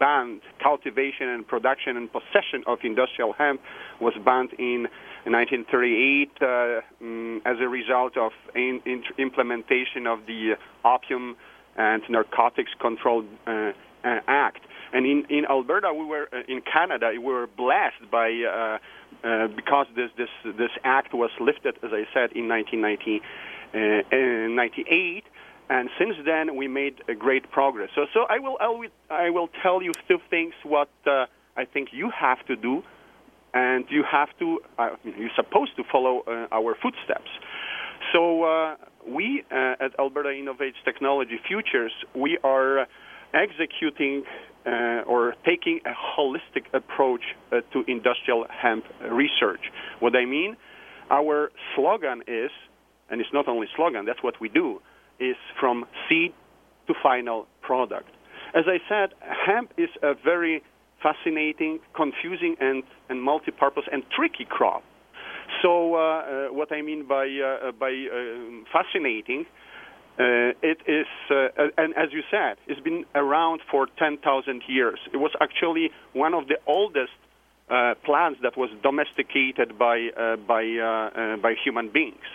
banned. 0.00 0.42
Cultivation 0.60 1.28
and 1.28 1.46
production 1.46 1.96
and 1.96 2.10
possession 2.10 2.64
of 2.66 2.78
industrial 2.82 3.32
hemp 3.32 3.60
was 4.00 4.14
banned 4.24 4.52
in 4.58 4.88
1938 5.24 6.30
uh, 6.40 6.80
um, 7.00 7.42
as 7.44 7.56
a 7.60 7.68
result 7.68 8.16
of 8.16 8.32
in, 8.56 8.80
in 8.84 9.04
implementation 9.18 10.06
of 10.06 10.26
the 10.26 10.56
Opium 10.84 11.36
and 11.76 12.02
Narcotics 12.08 12.72
Control 12.80 13.24
uh, 13.46 13.72
uh, 14.04 14.20
Act. 14.26 14.62
And 14.92 15.06
in, 15.06 15.24
in 15.30 15.46
Alberta, 15.46 15.92
we 15.94 16.04
were 16.04 16.28
uh, 16.32 16.42
in 16.48 16.60
Canada, 16.60 17.10
we 17.12 17.18
were 17.18 17.46
blessed 17.46 18.10
by 18.10 18.28
uh, 18.30 18.78
uh, 19.24 19.48
because 19.48 19.86
this 19.94 20.10
this 20.16 20.28
this 20.44 20.70
act 20.84 21.14
was 21.14 21.30
lifted, 21.40 21.78
as 21.82 21.92
I 21.92 22.06
said, 22.12 22.32
in 22.32 22.48
1998 22.48 25.24
and 25.72 25.88
since 25.98 26.16
then 26.24 26.56
we 26.56 26.68
made 26.68 27.02
a 27.08 27.14
great 27.14 27.50
progress. 27.50 27.90
So, 27.94 28.06
so 28.12 28.26
I 28.28 28.38
will, 28.38 28.58
I 28.60 28.68
will, 28.68 28.88
I 29.08 29.30
will 29.30 29.48
tell 29.62 29.82
you 29.82 29.92
two 30.06 30.18
things 30.28 30.52
what 30.64 30.90
uh, 31.06 31.26
I 31.56 31.64
think 31.64 31.88
you 31.92 32.10
have 32.10 32.44
to 32.46 32.56
do, 32.56 32.82
and 33.54 33.84
you 33.88 34.02
have 34.02 34.28
to, 34.38 34.60
uh, 34.78 34.90
you're 35.04 35.30
supposed 35.34 35.76
to 35.76 35.84
follow 35.90 36.24
uh, 36.26 36.46
our 36.52 36.74
footsteps. 36.74 37.30
So 38.12 38.44
uh, 38.44 38.76
we 39.06 39.44
uh, 39.50 39.76
at 39.80 39.98
Alberta 39.98 40.28
Innovates 40.28 40.82
Technology 40.84 41.40
Futures, 41.46 41.92
we 42.14 42.36
are 42.44 42.86
executing 43.32 44.24
uh, 44.66 45.02
or 45.06 45.34
taking 45.44 45.80
a 45.84 45.90
holistic 45.90 46.64
approach 46.72 47.22
to 47.50 47.84
industrial 47.88 48.46
hemp 48.50 48.84
research. 49.10 49.60
What 50.00 50.14
I 50.16 50.24
mean, 50.24 50.56
our 51.10 51.50
slogan 51.74 52.22
is, 52.26 52.50
and 53.10 53.20
it's 53.20 53.32
not 53.32 53.48
only 53.48 53.66
slogan, 53.76 54.04
that's 54.04 54.22
what 54.22 54.40
we 54.40 54.48
do 54.48 54.80
is 55.20 55.36
from 55.60 55.84
seed 56.08 56.32
to 56.86 56.94
final 57.02 57.46
product. 57.60 58.08
As 58.54 58.64
I 58.66 58.78
said, 58.88 59.14
hemp 59.20 59.72
is 59.78 59.88
a 60.02 60.14
very 60.14 60.62
fascinating, 61.02 61.80
confusing, 61.94 62.56
and, 62.60 62.82
and 63.08 63.22
multi-purpose 63.22 63.84
and 63.90 64.02
tricky 64.14 64.46
crop. 64.48 64.82
So, 65.62 65.94
uh, 65.94 65.98
uh, 65.98 66.46
what 66.48 66.72
I 66.72 66.82
mean 66.82 67.06
by 67.06 67.26
uh, 67.26 67.72
by 67.72 67.90
uh, 67.90 68.64
fascinating, 68.72 69.44
uh, 70.18 70.52
it 70.62 70.78
is, 70.86 71.06
uh, 71.30 71.68
and 71.78 71.94
as 71.96 72.12
you 72.12 72.22
said, 72.30 72.56
it's 72.66 72.80
been 72.80 73.04
around 73.14 73.60
for 73.70 73.86
10,000 73.98 74.62
years. 74.68 74.98
It 75.12 75.16
was 75.16 75.32
actually 75.40 75.90
one 76.12 76.34
of 76.34 76.48
the 76.48 76.58
oldest 76.66 77.12
plants 78.04 78.38
that 78.42 78.54
was 78.54 78.68
domesticated 78.82 79.78
by 79.78 80.10
by 80.46 80.64
by 81.40 81.54
human 81.64 81.88
beings. 81.88 82.28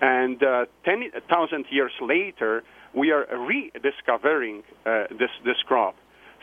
And 0.00 0.42
uh, 0.42 0.64
10,000 0.84 1.66
years 1.70 1.92
later, 2.00 2.62
we 2.94 3.10
are 3.10 3.26
rediscovering 3.36 4.62
uh, 4.86 5.04
this, 5.10 5.30
this 5.44 5.56
crop. 5.66 5.94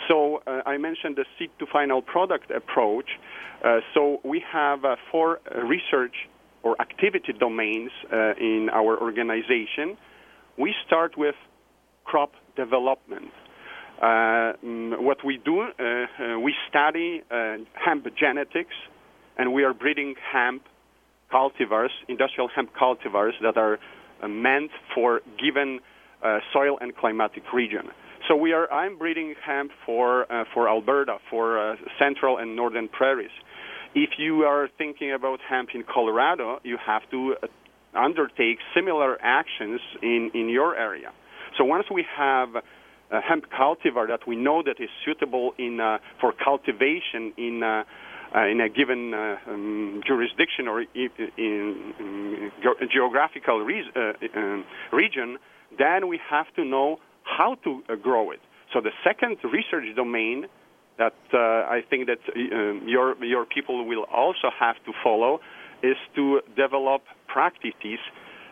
So 0.07 0.43
uh, 0.46 0.62
I 0.65 0.77
mentioned 0.77 1.15
the 1.15 1.25
seed 1.38 1.50
to 1.60 1.65
final 1.65 2.01
product 2.01 2.51
approach. 2.51 3.10
Uh, 3.63 3.79
so 3.93 4.19
we 4.24 4.43
have 4.51 4.86
uh, 4.86 4.96
four 5.12 5.39
research 5.63 6.13
or 6.62 6.79
activity 6.79 7.34
domains 7.34 7.91
uh, 8.12 8.34
in 8.39 8.69
our 8.72 9.00
organization. 9.01 9.98
We 10.58 10.74
start 10.86 11.18
with 11.18 11.36
crop 12.06 12.32
development. 12.56 13.32
Mm, 14.02 15.02
what 15.02 15.18
we 15.26 15.38
do, 15.44 15.68
we 16.44 16.54
study 16.70 17.24
hemp 17.30 18.08
genetics, 18.18 18.76
and 19.38 19.54
we 19.54 19.64
are 19.64 19.74
breeding 19.74 20.16
hemp 20.32 20.64
cultivars, 21.32 21.90
industrial 22.08 22.50
hemp 22.54 22.72
cultivars 22.80 23.34
that 23.42 23.58
are 23.58 23.80
uh, 24.22 24.28
meant 24.28 24.72
for 24.96 25.22
given 25.42 25.80
uh, 26.24 26.40
soil 26.54 26.78
and 26.82 26.96
climatic 26.96 27.44
region. 27.54 27.90
So 28.28 28.36
we 28.36 28.52
are. 28.52 28.72
I'm 28.72 28.98
breeding 28.98 29.36
hemp 29.46 29.72
for 29.86 30.32
uh, 30.32 30.46
for 30.54 30.68
Alberta, 30.68 31.18
for 31.30 31.60
uh, 31.60 31.76
central 32.00 32.38
and 32.38 32.56
northern 32.56 32.90
prairies. 32.90 33.32
If 33.96 34.12
you 34.18 34.44
are 34.44 34.68
thinking 34.78 35.14
about 35.14 35.40
hemp 35.48 35.70
in 35.74 35.84
Colorado, 35.84 36.60
you 36.64 36.78
have 36.86 37.04
to 37.12 37.36
uh, 37.42 37.48
undertake 37.94 38.60
similar 38.75 39.17
actions 39.22 39.82
in 40.01 40.32
in 40.34 40.50
your 40.50 40.75
area. 40.75 41.12
So 41.58 41.63
once 41.63 41.86
we 41.91 42.06
have 42.15 42.50
a 43.10 43.22
hemp 43.22 43.46
cultivar 43.50 44.08
that 44.08 44.27
we 44.27 44.36
know 44.36 44.62
that 44.63 44.79
is 44.79 44.89
suitable 45.06 45.53
in 45.58 45.79
uh, 45.79 45.98
for 46.20 46.34
cultivation 46.34 47.34
in 47.38 47.63
uh, 47.63 47.84
in 48.51 48.60
a 48.60 48.70
given 48.70 49.13
uh, 49.13 49.38
um, 49.48 50.01
jurisdiction 50.06 50.67
or 50.67 50.82
in, 50.82 51.10
in 51.38 52.51
geographical 52.91 53.62
re- 53.62 53.89
uh, 53.96 54.12
um, 54.38 54.65
region, 54.91 55.38
then 55.77 56.10
we 56.10 56.20
have 56.29 56.46
to 56.56 56.65
know 56.65 56.98
how 57.24 57.56
to 57.63 57.82
grow 58.03 58.32
it. 58.32 58.41
So 58.74 58.82
the 58.82 58.91
second 59.03 59.38
research 59.46 59.96
domain 59.96 60.48
that 60.98 61.13
I 61.34 61.84
think 61.89 62.08
that 62.08 62.20
um, 62.36 62.84
your 62.86 63.15
your 63.24 63.46
people 63.46 63.86
will 63.86 64.06
also 64.13 64.50
have 64.60 64.75
to 64.86 64.91
follow 65.03 65.39
is 65.84 65.96
to 66.15 66.41
develop 66.56 67.03
practices 67.38 68.01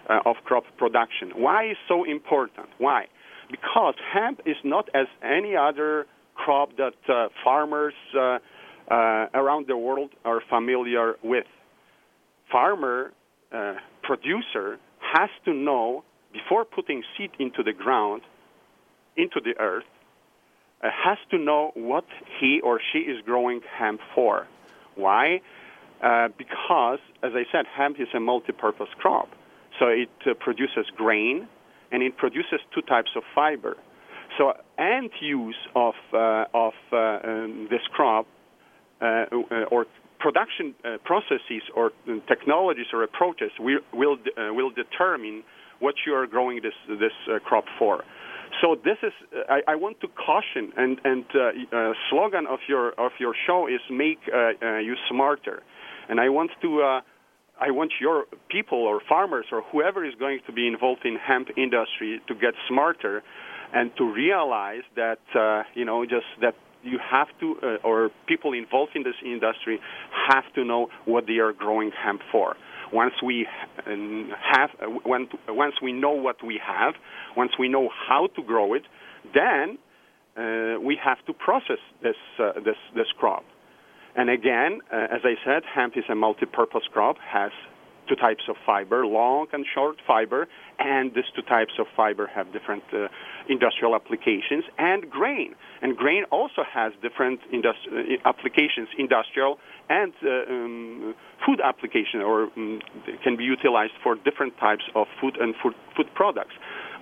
uh, 0.09 0.29
of 0.29 0.35
crop 0.47 0.65
production. 0.77 1.27
Why 1.35 1.61
is 1.71 1.77
so 1.87 1.97
important? 2.17 2.67
Why? 2.77 3.01
Because 3.49 3.95
hemp 4.13 4.37
is 4.45 4.59
not 4.63 4.85
as 4.93 5.07
any 5.23 5.53
other 5.55 6.05
crop 6.35 6.69
that 6.77 6.99
uh, 7.09 7.29
farmers 7.43 7.97
uh, 8.13 8.19
uh, 8.19 9.41
around 9.41 9.63
the 9.67 9.77
world 9.87 10.11
are 10.23 10.41
familiar 10.55 11.15
with. 11.23 11.47
Farmer, 12.51 13.11
uh, 13.51 13.73
producer 14.03 14.77
has 15.13 15.31
to 15.45 15.51
know 15.67 16.03
before 16.31 16.63
putting 16.77 17.01
seed 17.17 17.31
into 17.39 17.63
the 17.63 17.73
ground, 17.73 18.21
into 19.17 19.39
the 19.47 19.55
earth, 19.59 19.89
uh, 20.83 20.89
has 21.07 21.17
to 21.31 21.37
know 21.39 21.71
what 21.73 22.05
he 22.39 22.61
or 22.67 22.79
she 22.91 22.99
is 22.99 23.17
growing 23.25 23.61
hemp 23.79 24.01
for. 24.13 24.47
Why? 24.95 25.41
Uh, 26.03 26.27
because, 26.37 26.99
as 27.23 27.31
I 27.33 27.43
said, 27.51 27.65
hemp 27.75 27.99
is 27.99 28.07
a 28.13 28.19
multi-purpose 28.19 28.89
crop. 28.99 29.29
So 29.79 29.87
it 29.87 30.09
uh, 30.25 30.33
produces 30.39 30.85
grain, 30.95 31.47
and 31.91 32.03
it 32.03 32.17
produces 32.17 32.59
two 32.73 32.81
types 32.81 33.11
of 33.15 33.23
fiber. 33.33 33.77
So 34.37 34.53
end 34.77 35.11
use 35.21 35.55
of, 35.75 35.93
uh, 36.13 36.45
of 36.53 36.73
uh, 36.91 36.97
um, 36.97 37.67
this 37.69 37.81
crop 37.93 38.27
uh, 39.01 39.25
or 39.71 39.85
production 40.19 40.73
processes 41.03 41.61
or 41.75 41.91
technologies 42.27 42.87
or 42.93 43.03
approaches 43.03 43.51
will 43.59 43.79
will, 43.93 44.17
will 44.37 44.71
determine 44.71 45.43
what 45.79 45.95
you 46.05 46.13
are 46.13 46.25
growing 46.25 46.61
this 46.61 46.73
this 46.87 47.11
crop 47.45 47.65
for. 47.77 48.03
So 48.61 48.75
this 48.83 48.97
is 49.03 49.11
I, 49.49 49.61
I 49.67 49.75
want 49.75 49.99
to 50.01 50.07
caution 50.07 50.71
and 50.77 50.99
and 51.03 51.25
uh, 51.35 51.39
uh, 51.39 51.93
slogan 52.09 52.47
of 52.47 52.59
your 52.67 52.93
of 52.99 53.11
your 53.19 53.35
show 53.45 53.67
is 53.67 53.81
make 53.89 54.19
uh, 54.33 54.77
you 54.77 54.95
smarter, 55.09 55.61
and 56.09 56.19
I 56.19 56.29
want 56.29 56.51
to. 56.61 56.81
Uh, 56.81 57.01
I 57.57 57.71
want 57.71 57.93
your 58.01 58.25
people 58.49 58.79
or 58.79 58.99
farmers 59.07 59.45
or 59.49 59.61
whoever 59.71 60.03
is 60.03 60.13
going 60.15 60.41
to 60.45 60.51
be 60.51 60.67
involved 60.67 61.05
in 61.05 61.15
hemp 61.15 61.47
industry 61.55 62.19
to 62.27 62.35
get 62.35 62.53
smarter 62.67 63.23
and 63.73 63.91
to 63.97 64.11
realize 64.11 64.83
that 64.95 65.19
uh, 65.33 65.63
you 65.73 65.85
know 65.85 66.05
just 66.05 66.25
that 66.41 66.55
you 66.83 66.99
have 66.99 67.27
to 67.39 67.55
uh, 67.63 67.87
or 67.87 68.09
people 68.27 68.53
involved 68.53 68.91
in 68.95 69.03
this 69.03 69.15
industry 69.23 69.79
have 70.29 70.43
to 70.53 70.63
know 70.63 70.87
what 71.05 71.27
they 71.27 71.37
are 71.37 71.53
growing 71.53 71.91
hemp 71.91 72.21
for 72.31 72.55
once 72.93 73.13
we 73.23 73.47
um, 73.87 74.31
have 74.39 74.69
uh, 74.81 74.87
once 75.47 75.75
we 75.81 75.91
know 75.91 76.11
what 76.11 76.43
we 76.43 76.59
have 76.63 76.93
once 77.35 77.51
we 77.57 77.67
know 77.67 77.89
how 78.07 78.27
to 78.35 78.43
grow 78.43 78.73
it 78.73 78.83
then 79.33 79.77
uh, 80.37 80.79
we 80.79 80.97
have 81.01 81.17
to 81.25 81.33
process 81.33 81.79
this 82.03 82.15
uh, 82.39 82.53
this 82.63 82.77
this 82.95 83.07
crop 83.17 83.43
and 84.15 84.29
again, 84.29 84.81
uh, 84.91 85.07
as 85.11 85.21
I 85.23 85.35
said, 85.45 85.63
hemp 85.73 85.97
is 85.97 86.05
a 86.09 86.15
multi-purpose 86.15 86.83
crop, 86.91 87.17
has 87.19 87.51
two 88.07 88.15
types 88.15 88.43
of 88.47 88.55
fiber, 88.65 89.05
long 89.05 89.47
and 89.51 89.65
short 89.73 89.97
fiber, 90.05 90.47
and 90.79 91.13
these 91.13 91.25
two 91.35 91.41
types 91.41 91.73
of 91.79 91.87
fiber 91.95 92.27
have 92.27 92.51
different 92.53 92.83
uh, 92.93 93.07
industrial 93.49 93.95
applications, 93.95 94.63
and 94.77 95.09
grain. 95.09 95.55
And 95.81 95.95
grain 95.97 96.23
also 96.31 96.63
has 96.71 96.93
different 97.01 97.39
industri- 97.51 98.19
uh, 98.23 98.29
applications, 98.29 98.89
industrial 98.97 99.59
and 99.89 100.13
uh, 100.23 100.51
um, 100.51 101.15
food 101.45 101.59
application, 101.63 102.21
or 102.21 102.43
um, 102.55 102.81
can 103.23 103.35
be 103.37 103.43
utilized 103.43 103.93
for 104.03 104.15
different 104.15 104.57
types 104.59 104.83
of 104.95 105.07
food 105.21 105.37
and 105.39 105.55
food, 105.61 105.73
food 105.95 106.07
products. 106.13 106.53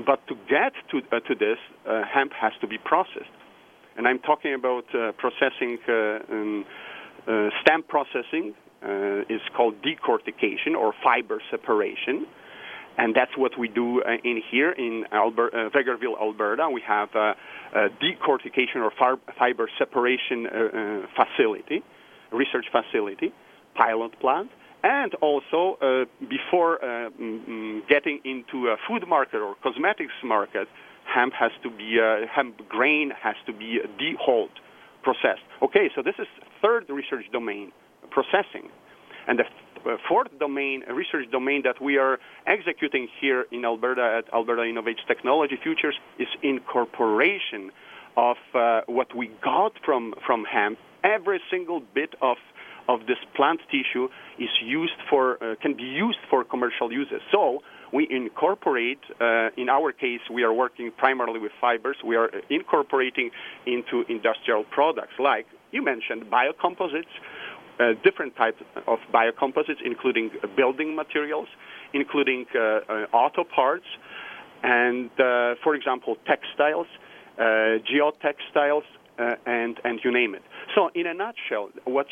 But 0.05 0.25
to 0.27 0.36
get 0.50 0.74
to, 0.91 0.98
uh, 1.15 1.20
to 1.22 1.36
this, 1.36 1.58
uh, 1.88 2.01
hemp 2.12 2.34
has 2.34 2.53
to 2.62 2.67
be 2.67 2.77
processed. 2.77 3.32
And 3.96 4.08
I'm 4.08 4.20
talking 4.20 4.53
about 4.53 4.86
uh, 4.96 5.12
processing 5.13 5.77
um, 5.88 6.65
uh, 7.27 7.49
stem 7.61 7.83
processing 7.83 8.53
uh, 8.83 9.21
is 9.29 9.41
called 9.55 9.75
decortication 9.81 10.75
or 10.77 10.93
fiber 11.03 11.41
separation. 11.49 12.25
And 12.97 13.15
that's 13.15 13.35
what 13.37 13.57
we 13.57 13.69
do 13.69 14.01
uh, 14.03 14.11
in 14.23 14.41
here 14.51 14.71
in 14.71 15.05
Alberta, 15.11 15.57
uh, 15.57 15.69
Vegreville, 15.69 16.19
Alberta. 16.19 16.69
We 16.69 16.81
have 16.85 17.09
a, 17.15 17.33
a 17.73 17.89
decortication 18.01 18.77
or 18.77 18.91
far, 18.97 19.17
fiber 19.39 19.69
separation 19.79 20.45
uh, 20.45 20.49
uh, 20.49 21.25
facility, 21.25 21.81
research 22.31 22.65
facility, 22.71 23.33
pilot 23.75 24.19
plant, 24.19 24.51
and 24.83 25.15
also 25.15 25.77
uh, 25.81 26.05
before 26.29 26.83
uh, 26.83 27.09
getting 27.89 28.19
into 28.25 28.67
a 28.67 28.75
food 28.87 29.07
market 29.07 29.37
or 29.37 29.55
cosmetics 29.63 30.13
market, 30.23 30.67
hemp 31.05 31.33
has 31.33 31.51
to 31.63 31.69
be 31.69 31.99
uh, 31.99 32.27
hemp 32.33 32.67
grain 32.69 33.11
has 33.21 33.35
to 33.45 33.53
be 33.53 33.79
dehulled 33.99 34.49
processed. 35.01 35.41
Okay, 35.61 35.89
so 35.95 36.01
this 36.01 36.15
is 36.19 36.27
third 36.63 36.89
research 36.89 37.25
domain, 37.32 37.72
processing. 38.10 38.70
And 39.27 39.39
the 39.39 39.43
uh, 39.43 39.98
fourth 40.08 40.29
domain, 40.39 40.84
research 40.89 41.29
domain 41.32 41.63
that 41.63 41.82
we 41.82 41.98
are 41.98 42.20
executing 42.48 43.08
here 43.20 43.46
in 43.51 43.65
Alberta 43.65 44.05
at 44.20 44.34
Alberta 44.34 44.62
Innovates 44.62 45.05
Technology 45.08 45.58
Futures 45.62 45.96
is 46.17 46.27
incorporation 46.41 47.72
of 48.15 48.38
uh, 48.53 48.82
what 48.88 49.13
we 49.15 49.29
got 49.43 49.74
from, 49.86 50.13
from 50.25 50.46
hemp. 50.46 50.79
Every 51.03 51.41
single 51.51 51.82
bit 51.93 52.15
of 52.22 52.38
of 52.89 53.00
this 53.08 53.17
plant 53.34 53.62
tissue 53.72 54.10
is 54.38 54.50
used 54.62 55.00
for 55.10 55.41
uh, 55.41 55.55
can 55.62 55.74
be 55.74 55.84
used 55.84 56.20
for 56.29 56.43
commercial 56.43 56.91
uses. 56.91 57.22
So 57.32 57.62
we 57.93 58.08
incorporate, 58.10 59.00
uh, 59.22 59.50
in 59.55 59.70
our 59.70 59.93
case, 59.93 60.20
we 60.29 60.43
are 60.43 60.51
working 60.51 60.91
primarily 60.97 61.39
with 61.39 61.54
fibers. 61.62 61.95
We 62.06 62.17
are 62.17 62.30
incorporating 62.49 63.32
into 63.65 64.04
industrial 64.10 64.65
products 64.65 65.13
like 65.17 65.45
you 65.73 65.83
mentioned 65.83 66.29
biocomposites, 66.31 67.13
uh, 67.79 67.93
different 68.03 68.36
types 68.36 68.62
of 68.88 68.99
biocomposites, 69.12 69.81
including 69.83 70.29
building 70.55 70.95
materials, 70.95 71.47
including 71.91 72.45
uh, 72.55 72.59
uh 72.59 73.05
auto 73.12 73.43
parts, 73.43 73.88
and, 74.62 75.09
uh, 75.19 75.55
for 75.63 75.75
example, 75.75 76.15
textiles, 76.25 76.88
geotextiles, 77.38 78.83
and, 79.17 79.79
and 79.83 79.99
you 80.03 80.12
name 80.12 80.36
it. 80.36 80.43
So, 80.75 80.89
in 80.95 81.05
a 81.07 81.13
nutshell, 81.13 81.69
what 81.83 82.07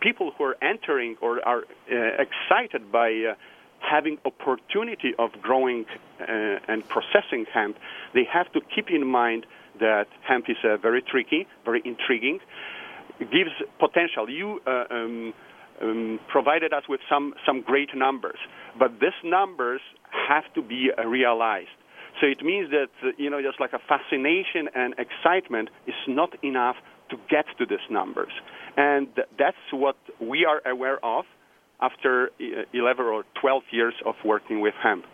people 0.00 0.32
who 0.36 0.44
are 0.44 0.56
entering 0.60 1.16
or 1.22 1.40
are 1.46 1.62
excited 1.88 2.92
by 2.92 3.34
having 3.80 4.18
opportunity 4.24 5.14
of 5.18 5.30
growing 5.40 5.86
uh, 6.20 6.24
and 6.68 6.86
processing 6.88 7.46
hemp, 7.52 7.78
they 8.12 8.24
have 8.24 8.52
to 8.52 8.60
keep 8.74 8.90
in 8.90 9.06
mind 9.06 9.46
that 9.80 10.06
hemp 10.26 10.46
is 10.48 10.56
uh, 10.64 10.76
very 10.76 11.02
tricky, 11.02 11.46
very 11.64 11.82
intriguing, 11.84 12.40
gives 13.20 13.50
potential. 13.78 14.28
You 14.28 14.60
uh, 14.66 14.84
um, 14.90 15.34
um, 15.82 16.20
provided 16.28 16.72
us 16.72 16.84
with 16.88 17.00
some, 17.08 17.34
some 17.46 17.62
great 17.62 17.90
numbers, 17.94 18.38
but 18.78 18.92
these 19.00 19.18
numbers 19.24 19.80
have 20.28 20.44
to 20.54 20.62
be 20.62 20.90
uh, 20.96 21.06
realized. 21.06 21.68
So 22.20 22.26
it 22.26 22.42
means 22.42 22.70
that, 22.70 22.88
uh, 23.02 23.10
you 23.16 23.30
know, 23.30 23.40
just 23.42 23.60
like 23.60 23.72
a 23.72 23.78
fascination 23.88 24.68
and 24.74 24.94
excitement 24.98 25.70
is 25.86 25.94
not 26.08 26.30
enough 26.42 26.76
to 27.10 27.16
get 27.30 27.46
to 27.58 27.66
these 27.66 27.86
numbers. 27.90 28.32
And 28.76 29.08
that's 29.38 29.56
what 29.72 29.96
we 30.20 30.44
are 30.44 30.60
aware 30.68 31.02
of 31.04 31.24
after 31.80 32.30
11 32.72 33.04
or 33.06 33.24
12 33.40 33.62
years 33.70 33.94
of 34.04 34.14
working 34.24 34.60
with 34.60 34.74
hemp. 34.82 35.04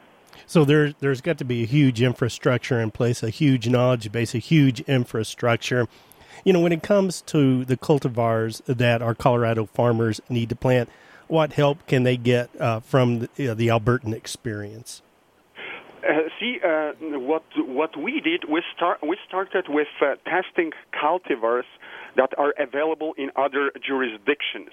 So 0.46 0.64
there, 0.64 0.92
there's 1.00 1.20
got 1.20 1.38
to 1.38 1.44
be 1.44 1.62
a 1.62 1.66
huge 1.66 2.02
infrastructure 2.02 2.80
in 2.80 2.90
place, 2.90 3.22
a 3.22 3.30
huge 3.30 3.68
knowledge 3.68 4.10
base, 4.12 4.34
a 4.34 4.38
huge 4.38 4.80
infrastructure. 4.80 5.88
You 6.44 6.52
know, 6.52 6.60
when 6.60 6.72
it 6.72 6.82
comes 6.82 7.22
to 7.22 7.64
the 7.64 7.76
cultivars 7.76 8.62
that 8.66 9.02
our 9.02 9.14
Colorado 9.14 9.66
farmers 9.66 10.20
need 10.28 10.48
to 10.50 10.56
plant, 10.56 10.88
what 11.28 11.54
help 11.54 11.86
can 11.86 12.02
they 12.02 12.16
get 12.16 12.50
uh, 12.60 12.80
from 12.80 13.28
the, 13.36 13.48
uh, 13.48 13.54
the 13.54 13.68
Albertan 13.68 14.12
experience? 14.12 15.02
Uh, 16.06 16.28
see, 16.38 16.58
uh, 16.62 16.92
what 17.00 17.44
what 17.56 17.96
we 17.96 18.20
did, 18.20 18.44
we 18.46 18.62
start 18.76 18.98
we 19.02 19.16
started 19.26 19.64
with 19.70 19.88
uh, 20.02 20.16
testing 20.26 20.72
cultivars 20.92 21.64
that 22.16 22.30
are 22.38 22.54
available 22.58 23.14
in 23.16 23.30
other 23.36 23.72
jurisdictions, 23.86 24.70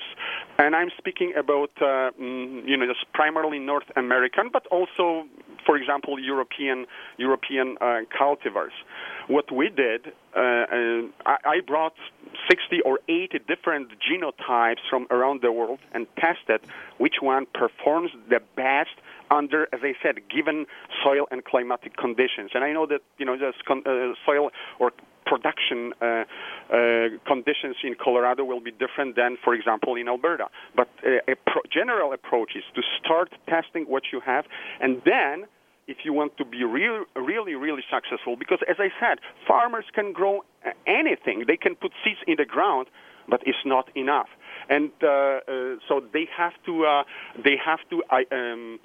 and 0.58 0.76
I'm 0.76 0.90
speaking 0.98 1.34
about 1.38 1.72
uh, 1.78 2.12
mm, 2.20 2.68
you 2.68 2.78
know 2.78 2.86
just 2.86 3.06
primarily 3.14 3.60
North 3.60 3.90
American, 3.96 4.50
but 4.52 4.68
also, 4.68 5.26
for 5.66 5.78
example, 5.78 6.20
European 6.20 6.86
European 7.18 7.78
uh, 7.82 8.02
cultivars. 8.20 8.76
What 9.28 9.52
we 9.52 9.70
did, 9.70 10.08
uh, 10.36 10.40
I, 11.26 11.38
I 11.46 11.60
brought 11.66 11.94
60 12.50 12.82
or 12.82 13.00
80 13.08 13.40
different 13.48 13.90
genotypes 14.00 14.82
from 14.90 15.08
around 15.12 15.42
the 15.42 15.52
world 15.52 15.80
and 15.94 16.08
tested 16.18 16.62
which 16.98 17.16
one 17.22 17.46
performs 17.54 18.12
the 18.30 18.40
best 18.56 18.96
under, 19.30 19.68
as 19.74 19.80
I 19.84 19.94
said, 20.04 20.16
given 20.30 20.66
soil 21.04 21.26
and 21.32 21.44
climatic 21.44 21.96
conditions. 21.98 22.52
And 22.54 22.64
I 22.64 22.74
know 22.74 22.86
that 22.88 23.02
you 23.18 23.26
know 23.26 23.38
just 23.38 23.64
con- 23.66 23.84
uh, 23.86 24.14
soil 24.26 24.52
or 24.80 24.92
production 25.34 25.80
uh, 26.02 26.06
uh, 26.06 27.08
conditions 27.32 27.78
in 27.88 27.94
Colorado 28.06 28.44
will 28.52 28.64
be 28.70 28.74
different 28.84 29.12
than, 29.16 29.32
for 29.46 29.54
example, 29.60 29.92
in 30.02 30.06
Alberta. 30.14 30.48
But 30.76 30.90
uh, 31.06 31.34
a 31.34 31.36
pro- 31.50 31.68
general 31.80 32.10
approach 32.18 32.52
is 32.62 32.66
to 32.78 32.82
start 33.00 33.30
testing 33.56 33.84
what 33.94 34.04
you 34.12 34.20
have, 34.34 34.46
and 34.84 35.02
then 35.06 35.36
if 35.88 35.98
you 36.06 36.14
want 36.14 36.32
to 36.38 36.46
be 36.46 36.64
real, 36.64 37.06
really, 37.16 37.56
really 37.56 37.86
successful, 37.96 38.36
because 38.44 38.60
as 38.70 38.78
I 38.88 38.90
said, 39.02 39.16
farmers 39.48 39.86
can 39.98 40.14
grow 40.14 40.36
anything. 40.86 41.38
They 41.48 41.58
can 41.58 41.76
put 41.76 41.92
seeds 42.04 42.22
in 42.28 42.36
the 42.38 42.46
ground, 42.46 42.88
but 43.28 43.42
it's 43.46 43.66
not 43.66 43.86
enough. 43.96 44.30
And 44.70 44.92
uh, 45.04 45.08
uh, 45.08 45.42
so 45.88 45.94
they 46.14 46.28
have 46.38 46.54
to, 46.68 46.74
uh, 46.86 47.04
they 47.44 47.58
have 47.70 47.82
to, 47.92 47.96
um, 48.12 48.80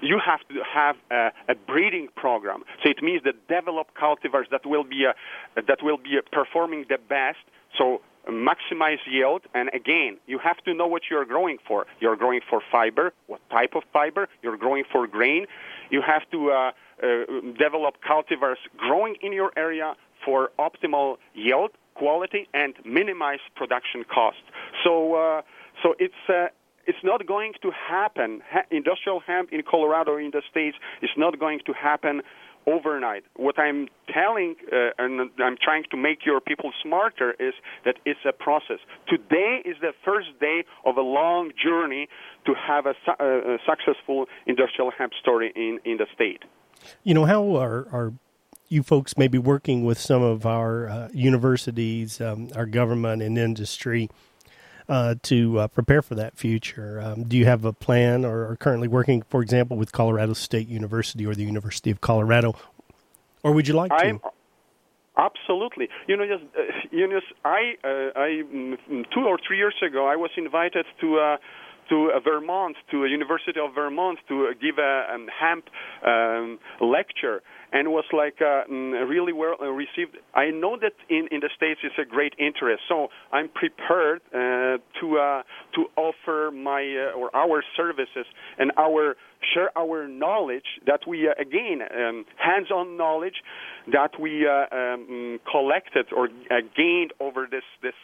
you 0.00 0.18
have 0.24 0.40
to 0.48 0.62
have 0.62 0.96
a, 1.10 1.30
a, 1.48 1.54
breeding 1.54 2.08
program. 2.16 2.62
So 2.82 2.88
it 2.88 3.02
means 3.02 3.22
that 3.24 3.48
develop 3.48 3.88
cultivars 4.00 4.48
that 4.50 4.64
will 4.64 4.84
be 4.84 5.04
a, 5.04 5.14
that 5.60 5.82
will 5.82 5.98
be 5.98 6.18
performing 6.32 6.86
the 6.88 6.98
best. 7.08 7.38
So 7.76 8.00
maximize 8.28 8.98
yield. 9.06 9.42
And 9.54 9.70
again, 9.74 10.18
you 10.26 10.38
have 10.38 10.58
to 10.64 10.74
know 10.74 10.86
what 10.86 11.02
you're 11.10 11.24
growing 11.24 11.58
for. 11.66 11.86
You're 12.00 12.16
growing 12.16 12.40
for 12.48 12.60
fiber. 12.70 13.12
What 13.26 13.40
type 13.50 13.74
of 13.74 13.82
fiber? 13.92 14.28
You're 14.42 14.56
growing 14.56 14.84
for 14.90 15.06
grain. 15.06 15.46
You 15.90 16.02
have 16.02 16.28
to 16.30 16.50
uh, 16.50 16.72
uh, 17.02 17.06
develop 17.58 17.96
cultivars 18.08 18.56
growing 18.76 19.16
in 19.22 19.32
your 19.32 19.52
area 19.56 19.94
for 20.24 20.50
optimal 20.58 21.16
yield, 21.34 21.70
quality, 21.94 22.48
and 22.52 22.74
minimize 22.84 23.40
production 23.56 24.04
costs. 24.04 24.42
So, 24.84 25.14
uh, 25.14 25.42
so 25.82 25.94
it's 25.98 26.14
uh, 26.28 26.48
it's 26.88 27.04
not 27.04 27.26
going 27.26 27.52
to 27.62 27.70
happen. 27.70 28.40
Ha- 28.50 28.68
industrial 28.70 29.20
hemp 29.20 29.52
in 29.52 29.62
Colorado 29.62 30.16
in 30.16 30.30
the 30.32 30.42
states 30.50 30.76
is 31.02 31.10
not 31.16 31.38
going 31.38 31.60
to 31.66 31.72
happen 31.74 32.22
overnight. 32.66 33.24
What 33.36 33.58
I'm 33.58 33.88
telling 34.12 34.56
uh, 34.72 34.90
and 34.98 35.30
I'm 35.38 35.56
trying 35.62 35.84
to 35.90 35.96
make 35.96 36.24
your 36.24 36.40
people 36.40 36.72
smarter 36.82 37.34
is 37.38 37.54
that 37.84 37.96
it's 38.04 38.20
a 38.26 38.32
process. 38.32 38.78
Today 39.06 39.62
is 39.64 39.76
the 39.80 39.92
first 40.04 40.28
day 40.40 40.64
of 40.84 40.96
a 40.96 41.02
long 41.02 41.52
journey 41.62 42.08
to 42.46 42.54
have 42.54 42.86
a, 42.86 42.94
su- 43.04 43.20
uh, 43.20 43.54
a 43.54 43.58
successful 43.68 44.26
industrial 44.46 44.90
hemp 44.90 45.12
story 45.20 45.52
in, 45.54 45.78
in 45.84 45.98
the 45.98 46.06
state. 46.14 46.42
You 47.04 47.14
know, 47.14 47.26
how 47.26 47.56
are, 47.56 47.86
are 47.92 48.12
you 48.68 48.82
folks 48.82 49.16
maybe 49.16 49.38
working 49.38 49.84
with 49.84 49.98
some 49.98 50.22
of 50.22 50.46
our 50.46 50.88
uh, 50.88 51.08
universities, 51.12 52.20
um, 52.20 52.48
our 52.54 52.66
government, 52.66 53.22
and 53.22 53.36
industry 53.38 54.08
uh, 54.88 55.16
to 55.22 55.58
uh, 55.58 55.68
prepare 55.68 56.02
for 56.02 56.14
that 56.14 56.36
future. 56.36 57.00
Um, 57.00 57.24
do 57.24 57.36
you 57.36 57.44
have 57.44 57.64
a 57.64 57.72
plan 57.72 58.24
or 58.24 58.50
are 58.50 58.56
currently 58.56 58.88
working, 58.88 59.22
for 59.22 59.42
example, 59.42 59.76
with 59.76 59.92
Colorado 59.92 60.32
State 60.32 60.68
University 60.68 61.26
or 61.26 61.34
the 61.34 61.44
University 61.44 61.90
of 61.90 62.00
Colorado? 62.00 62.56
Or 63.42 63.52
would 63.52 63.68
you 63.68 63.74
like 63.74 63.90
to? 63.90 63.96
I'm, 63.96 64.20
Absolutely. 65.18 65.88
You 66.06 66.16
know, 66.16 66.26
just 66.26 66.44
uh, 66.56 66.62
you 66.92 67.08
know, 67.08 67.20
I, 67.44 67.74
uh, 67.82 67.88
I 68.14 68.42
mm, 68.46 68.78
two 69.12 69.26
or 69.26 69.36
three 69.44 69.56
years 69.56 69.74
ago, 69.84 70.06
I 70.06 70.16
was 70.16 70.30
invited 70.36 70.86
to. 71.00 71.18
Uh, 71.18 71.36
to 71.88 72.12
uh, 72.14 72.20
Vermont, 72.20 72.76
to 72.90 73.04
a 73.04 73.08
University 73.08 73.58
of 73.58 73.74
Vermont, 73.74 74.18
to 74.28 74.48
uh, 74.48 74.50
give 74.60 74.76
a 74.76 75.06
um, 75.10 75.26
hemp 75.28 75.64
um, 76.06 76.58
lecture, 76.82 77.40
and 77.72 77.88
was 77.88 78.04
like 78.12 78.40
uh, 78.40 78.70
really 78.70 79.32
well 79.32 79.56
received. 79.58 80.16
I 80.34 80.50
know 80.50 80.76
that 80.80 80.92
in, 81.08 81.28
in 81.30 81.40
the 81.40 81.50
states 81.56 81.80
it's 81.82 81.98
a 81.98 82.04
great 82.04 82.34
interest, 82.38 82.82
so 82.88 83.08
I'm 83.32 83.48
prepared 83.48 84.20
uh, 84.32 84.78
to 85.00 85.18
uh, 85.18 85.42
to 85.74 85.86
offer 85.96 86.50
my 86.52 86.82
uh, 86.82 87.18
or 87.18 87.34
our 87.34 87.62
services 87.76 88.26
and 88.58 88.72
our 88.76 89.16
share 89.54 89.70
our 89.76 90.08
knowledge 90.08 90.80
that 90.86 91.00
we 91.06 91.28
uh, 91.28 91.32
again 91.40 91.80
um, 91.82 92.24
hands-on 92.36 92.96
knowledge 92.96 93.42
that 93.92 94.18
we 94.18 94.46
uh, 94.46 94.74
um, 94.74 95.38
collected 95.50 96.06
or 96.14 96.28
gained 96.76 97.12
over 97.20 97.46
this 97.50 97.64
this 97.82 97.94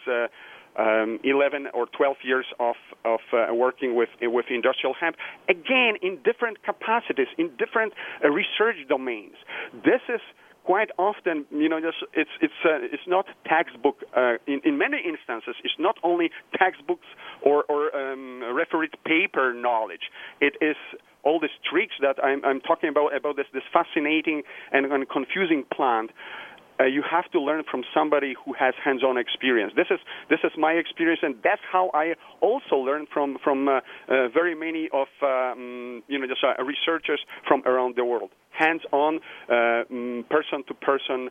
um, 0.78 1.18
11 1.24 1.68
or 1.74 1.86
12 1.86 2.16
years 2.24 2.46
of, 2.58 2.76
of 3.04 3.20
uh, 3.32 3.54
working 3.54 3.94
with, 3.94 4.08
with 4.22 4.46
industrial 4.50 4.94
hemp, 4.98 5.16
again, 5.48 5.94
in 6.02 6.18
different 6.24 6.62
capacities, 6.64 7.28
in 7.38 7.50
different 7.56 7.92
uh, 8.24 8.28
research 8.28 8.76
domains. 8.88 9.36
This 9.84 10.00
is 10.08 10.20
quite 10.64 10.90
often, 10.98 11.44
you 11.50 11.68
know, 11.68 11.76
it's 11.76 12.30
it's 12.40 12.52
uh, 12.64 12.80
it's 12.80 13.06
not 13.06 13.26
textbook. 13.46 14.02
Uh, 14.16 14.34
in 14.46 14.60
in 14.64 14.78
many 14.78 14.98
instances, 14.98 15.54
it's 15.62 15.78
not 15.78 15.96
only 16.02 16.30
textbooks 16.58 17.06
or 17.42 17.64
or 17.64 17.94
um, 17.94 18.42
refereed 18.54 18.90
paper 19.04 19.52
knowledge. 19.52 20.10
It 20.40 20.54
is 20.60 20.76
all 21.22 21.38
these 21.40 21.56
tricks 21.70 21.94
that 22.00 22.22
I'm 22.22 22.44
I'm 22.44 22.60
talking 22.60 22.88
about 22.88 23.14
about 23.14 23.36
this 23.36 23.46
this 23.52 23.62
fascinating 23.72 24.42
and, 24.72 24.86
and 24.86 25.08
confusing 25.08 25.64
plant 25.72 26.10
uh, 26.80 26.84
you 26.84 27.02
have 27.08 27.30
to 27.32 27.40
learn 27.40 27.62
from 27.70 27.82
somebody 27.94 28.34
who 28.44 28.52
has 28.54 28.74
hands-on 28.82 29.16
experience. 29.16 29.72
This 29.76 29.86
is 29.90 30.00
this 30.28 30.40
is 30.44 30.52
my 30.58 30.72
experience, 30.72 31.20
and 31.22 31.36
that's 31.42 31.62
how 31.70 31.90
I 31.94 32.14
also 32.40 32.76
learn 32.76 33.06
from 33.12 33.38
from 33.42 33.68
uh, 33.68 33.80
uh, 34.08 34.28
very 34.28 34.54
many 34.54 34.88
of 34.92 35.08
um, 35.22 36.02
you 36.08 36.18
know 36.18 36.26
just 36.26 36.42
uh, 36.42 36.62
researchers 36.62 37.20
from 37.46 37.62
around 37.66 37.96
the 37.96 38.04
world. 38.04 38.30
Hands-on, 38.50 39.18
person-to-person 39.48 41.28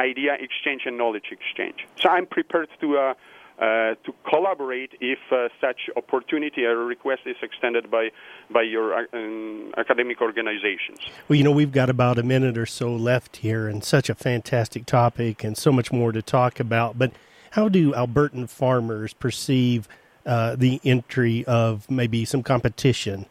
idea 0.00 0.34
exchange 0.40 0.82
and 0.84 0.98
knowledge 0.98 1.26
exchange. 1.30 1.86
So 2.02 2.08
I'm 2.08 2.26
prepared 2.26 2.68
to 2.80 2.98
uh, 2.98 3.00
uh, 3.00 3.14
to 3.58 4.12
collaborate 4.28 4.92
if 5.00 5.18
uh, 5.32 5.48
such 5.60 5.90
opportunity 5.96 6.64
or 6.64 6.84
request 6.84 7.22
is 7.26 7.36
extended 7.42 7.90
by 7.90 8.10
by 8.50 8.62
your 8.62 8.94
uh, 8.94 9.04
um, 9.12 9.74
academic 9.76 10.20
organizations. 10.20 10.98
Well, 11.28 11.36
you 11.36 11.44
know, 11.44 11.50
we've 11.50 11.72
got 11.72 11.90
about 11.90 12.18
a 12.18 12.22
minute 12.22 12.56
or 12.56 12.66
so 12.66 12.94
left 12.94 13.38
here, 13.38 13.68
and 13.68 13.82
such 13.82 14.08
a 14.08 14.14
fantastic 14.14 14.86
topic, 14.86 15.42
and 15.42 15.56
so 15.56 15.72
much 15.72 15.92
more 15.92 16.12
to 16.12 16.22
talk 16.22 16.60
about. 16.60 16.98
But 16.98 17.12
how 17.52 17.68
do 17.68 17.92
Albertan 17.92 18.48
farmers 18.48 19.12
perceive 19.12 19.88
uh, 20.24 20.54
the 20.56 20.80
entry 20.84 21.44
of 21.46 21.90
maybe 21.90 22.24
some 22.24 22.42
competition 22.42 23.26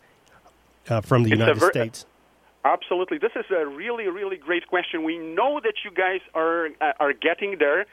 uh, 0.90 1.02
from 1.02 1.24
the 1.24 1.30
it's 1.30 1.40
United 1.40 1.60
ver- 1.60 1.72
States? 1.72 2.06
Absolutely, 2.66 3.18
this 3.18 3.32
is 3.36 3.46
a 3.50 3.66
really, 3.66 4.08
really 4.08 4.36
great 4.36 4.68
question. 4.68 5.04
We 5.04 5.18
know 5.18 5.62
that 5.64 5.76
you 5.86 5.92
guys 5.92 6.20
are 6.34 6.68
are 7.00 7.14
getting 7.14 7.58
there, 7.60 7.86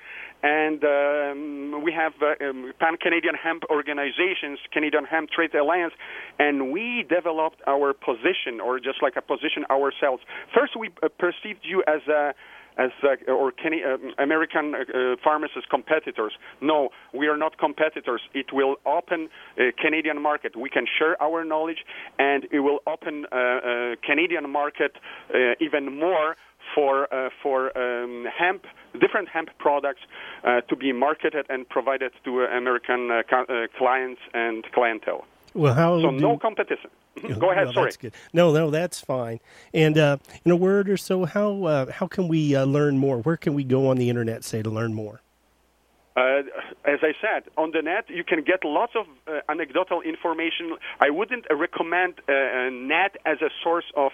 and 0.45 0.85
um, 0.85 1.83
we 1.83 1.91
have 1.93 2.13
uh, 2.21 2.45
um, 2.45 2.73
Pan 2.79 2.99
Canadian 3.01 3.35
Hemp 3.35 3.63
organizations, 3.71 4.59
Canadian 4.71 5.07
Hemp 5.07 5.31
Trade 5.31 5.55
Alliance, 5.55 5.95
and 6.39 6.71
we 6.71 7.07
developed 7.09 7.63
our 7.67 7.95
position, 7.95 8.61
or 8.63 8.79
just 8.79 9.03
like 9.03 9.15
a 9.17 9.23
position 9.23 9.65
ourselves. 9.71 10.23
First, 10.55 10.77
we 10.79 10.91
uh, 11.03 11.09
perceived 11.19 11.61
you 11.63 11.83
as 11.89 12.07
a 12.09 12.35
as 12.77 12.91
uh, 13.05 13.31
or 13.33 13.53
Kenny, 13.53 13.83
uh, 13.85 13.97
American 14.23 14.75
uh, 14.75 15.17
farmers 15.23 15.51
as 15.57 15.63
competitors. 15.71 16.33
No, 16.61 16.91
we 17.15 17.29
are 17.29 17.37
not 17.37 17.57
competitors. 17.57 18.21
It 18.35 18.53
will 18.53 18.77
open 18.85 19.29
a 19.57 19.71
Canadian 19.81 20.21
market. 20.21 20.57
We 20.57 20.69
can 20.69 20.85
share 20.99 21.21
our 21.23 21.45
knowledge, 21.45 21.85
and 22.19 22.45
it 22.51 22.61
will 22.61 22.81
open 22.87 23.27
uh, 23.33 23.37
uh, 23.37 23.95
Canadian 24.05 24.51
market 24.51 24.93
uh, 25.33 25.55
even 25.61 25.99
more 25.99 26.37
for 26.75 27.13
uh, 27.15 27.31
for 27.43 27.77
um, 27.79 28.27
hemp, 28.37 28.65
different 29.01 29.29
hemp 29.29 29.51
products 29.59 30.01
uh, 30.45 30.61
to 30.63 30.77
be 30.77 30.93
marketed 30.93 31.47
and 31.49 31.69
provided 31.69 32.13
to 32.25 32.43
uh, 32.43 32.57
American 32.57 33.11
uh, 33.11 33.23
uh, 33.31 33.67
clients 33.77 34.21
and 34.33 34.65
clientele. 34.73 35.25
Well, 35.55 35.75
how 35.75 36.01
so 36.01 36.11
no 36.11 36.37
competition. 36.37 36.91
Go 37.39 37.53
ahead. 37.53 37.67
well, 37.67 37.75
sorry. 37.75 37.87
That's 37.87 37.97
good. 37.97 38.15
No, 38.33 38.53
no, 38.53 38.71
that's 38.71 39.01
fine. 39.01 39.39
And 39.73 39.97
uh, 39.97 40.17
in 40.45 40.51
a 40.51 40.57
word 40.57 40.91
or 40.91 40.97
so, 40.97 41.25
how 41.25 41.65
uh, 41.65 41.93
how 41.93 42.09
can 42.09 42.27
we 42.27 42.57
uh, 42.57 42.65
learn 42.65 42.99
more? 42.99 43.19
Where 43.19 43.37
can 43.37 43.55
we 43.55 43.63
go 43.63 43.89
on 43.89 43.97
the 43.97 44.11
internet, 44.11 44.43
say, 44.43 44.63
to 44.63 44.71
learn 44.71 44.95
more? 44.95 45.21
Uh, 46.17 46.43
as 46.85 47.01
I 47.03 47.13
said, 47.21 47.51
on 47.57 47.73
the 47.73 47.83
net 47.83 48.05
you 48.09 48.23
can 48.25 48.43
get 48.45 48.65
lots 48.65 48.93
of 48.97 49.07
uh, 49.27 49.41
anecdotal 49.49 50.01
information. 50.03 50.77
I 51.01 51.11
wouldn't 51.11 51.45
recommend 51.51 52.21
uh, 52.29 52.71
net 52.71 53.17
as 53.25 53.39
a 53.41 53.51
source 53.63 53.87
of 53.97 54.13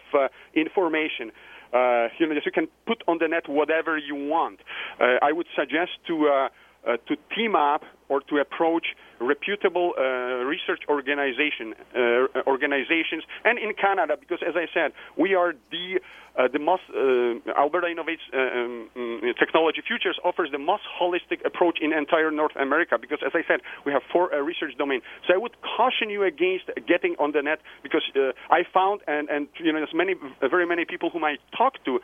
information 0.55 1.33
uh, 1.73 2.09
you 2.19 2.27
know, 2.27 2.35
you 2.35 2.53
can 2.53 2.69
put 2.87 3.03
on 3.07 3.19
the 3.21 3.29
net 3.29 3.49
whatever 3.49 3.97
you 3.97 4.15
want. 4.15 4.61
Uh, 5.01 5.17
I 5.23 5.33
would 5.33 5.47
suggest 5.57 5.93
to 6.09 6.29
uh, 6.29 6.49
uh, 6.87 6.97
to 7.09 7.17
team 7.37 7.55
up 7.55 7.83
or 8.09 8.21
to 8.23 8.39
approach 8.39 8.87
reputable 9.21 9.93
uh, 9.97 10.03
research 10.45 10.81
organization 10.89 11.75
uh, 11.95 12.43
organizations, 12.47 13.23
and 13.45 13.59
in 13.59 13.73
Canada, 13.75 14.17
because 14.19 14.41
as 14.47 14.55
I 14.57 14.67
said, 14.73 14.93
we 15.17 15.35
are 15.35 15.53
the 15.71 16.01
uh, 16.39 16.49
the 16.49 16.59
most 16.59 16.83
uh, 16.95 17.59
Alberta 17.59 17.89
Innovates 17.89 18.23
um, 18.33 18.89
mm, 18.97 19.37
Technology 19.39 19.83
Futures 19.87 20.19
offers 20.25 20.49
the 20.53 20.59
most 20.59 20.83
holistic 21.01 21.45
approach 21.45 21.79
in 21.83 21.93
entire 21.93 22.31
North 22.31 22.55
America. 22.55 22.97
Because 23.01 23.19
as 23.27 23.33
I 23.35 23.43
said, 23.49 23.61
we 23.85 23.93
have 23.93 24.03
four 24.13 24.31
research 24.43 24.79
domains. 24.79 25.03
So 25.27 25.35
I 25.35 25.39
would 25.39 25.57
caution 25.61 26.09
you 26.09 26.23
against 26.23 26.71
getting 26.87 27.17
on 27.19 27.33
the 27.33 27.43
net 27.43 27.59
because 27.83 28.03
I 28.49 28.63
found 28.73 29.01
and 29.07 29.29
and 29.29 29.49
you 29.59 29.73
know 29.73 29.81
there's 29.81 29.95
many 29.95 30.15
very 30.41 30.67
many 30.67 30.85
people 30.85 31.11
whom 31.11 31.25
I 31.25 31.37
talked 31.57 31.85
to 31.85 31.99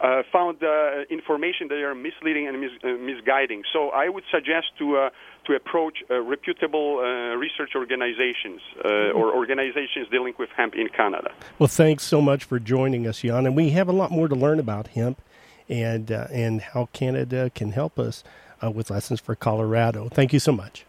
uh, 0.00 0.22
found 0.32 0.62
uh, 0.62 1.02
information 1.10 1.66
that 1.68 1.78
are 1.82 1.94
misleading 1.94 2.46
and 2.46 2.60
mis- 2.60 2.78
uh, 2.84 2.88
misguiding. 3.02 3.62
So 3.72 3.90
I 3.90 4.08
would 4.08 4.24
suggest 4.30 4.66
to 4.78 5.10
to 5.48 5.54
approach 5.54 5.98
uh, 6.10 6.20
reputable 6.20 6.98
uh, 6.98 7.34
research 7.36 7.70
organizations 7.74 8.60
or 8.84 9.34
organizations 9.34 10.06
dealing 10.10 10.34
with 10.38 10.50
hemp 10.56 10.74
in 10.74 10.88
Canada. 10.88 11.32
Well, 11.58 11.68
thanks 11.68 12.04
so 12.04 12.20
much 12.20 12.44
for 12.44 12.58
joining 12.58 13.06
us, 13.06 13.22
Jan, 13.22 13.46
and 13.46 13.56
we 13.56 13.70
have 13.70 13.88
a 13.88 13.92
lot 13.92 14.10
more 14.10 14.28
to 14.28 14.34
learn 14.34 14.60
about 14.60 14.88
hemp 14.88 15.20
and 15.68 16.10
and 16.10 16.60
how 16.60 16.88
Canada 16.92 17.50
can 17.54 17.72
help 17.72 17.98
us 17.98 18.22
with 18.62 18.90
lessons 18.90 19.20
for 19.20 19.34
Colorado. 19.34 20.08
Thank 20.08 20.32
you 20.32 20.38
so 20.38 20.52
much. 20.52 20.84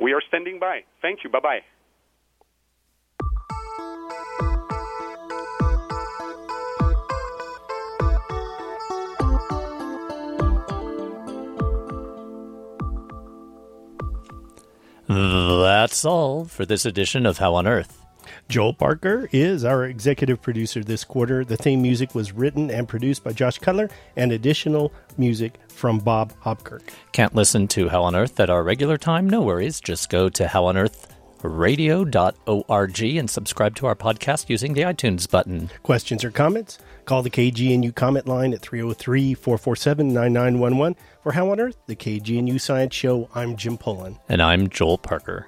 We 0.00 0.12
are 0.12 0.22
standing 0.28 0.58
by. 0.58 0.84
Thank 1.00 1.24
you. 1.24 1.30
Bye 1.30 1.40
bye. 1.40 1.62
That's 15.14 16.04
all 16.04 16.44
for 16.44 16.64
this 16.64 16.86
edition 16.86 17.26
of 17.26 17.38
How 17.38 17.54
on 17.54 17.66
Earth. 17.66 17.98
Joel 18.48 18.72
Parker 18.72 19.28
is 19.32 19.64
our 19.64 19.84
executive 19.84 20.40
producer 20.40 20.82
this 20.82 21.04
quarter. 21.04 21.44
The 21.44 21.56
theme 21.56 21.82
music 21.82 22.14
was 22.14 22.32
written 22.32 22.70
and 22.70 22.88
produced 22.88 23.24
by 23.24 23.32
Josh 23.32 23.58
Cutler, 23.58 23.90
and 24.16 24.32
additional 24.32 24.92
music 25.18 25.54
from 25.68 25.98
Bob 25.98 26.32
Hopkirk. 26.42 26.82
Can't 27.12 27.34
listen 27.34 27.68
to 27.68 27.88
How 27.88 28.02
on 28.02 28.14
Earth 28.14 28.38
at 28.40 28.50
our 28.50 28.62
regular 28.62 28.96
time? 28.96 29.28
No 29.28 29.42
worries. 29.42 29.80
Just 29.80 30.08
go 30.10 30.28
to 30.30 30.48
How 30.48 30.66
on 30.66 30.76
Earth 30.76 31.14
radio.org 31.42 33.02
and 33.02 33.28
subscribe 33.30 33.74
to 33.76 33.86
our 33.86 33.96
podcast 33.96 34.48
using 34.48 34.74
the 34.74 34.82
iTunes 34.82 35.28
button. 35.28 35.70
Questions 35.82 36.24
or 36.24 36.30
comments? 36.30 36.78
Call 37.04 37.22
the 37.22 37.30
KGNU 37.30 37.94
comment 37.94 38.26
line 38.26 38.52
at 38.52 38.60
303 38.60 39.34
447 39.34 40.08
9911. 40.08 40.96
For 41.22 41.32
How 41.32 41.50
on 41.50 41.60
Earth, 41.60 41.76
the 41.86 41.96
KGNU 41.96 42.60
Science 42.60 42.94
Show, 42.94 43.28
I'm 43.34 43.56
Jim 43.56 43.76
Pullen. 43.76 44.18
And 44.28 44.40
I'm 44.40 44.68
Joel 44.68 44.98
Parker. 44.98 45.46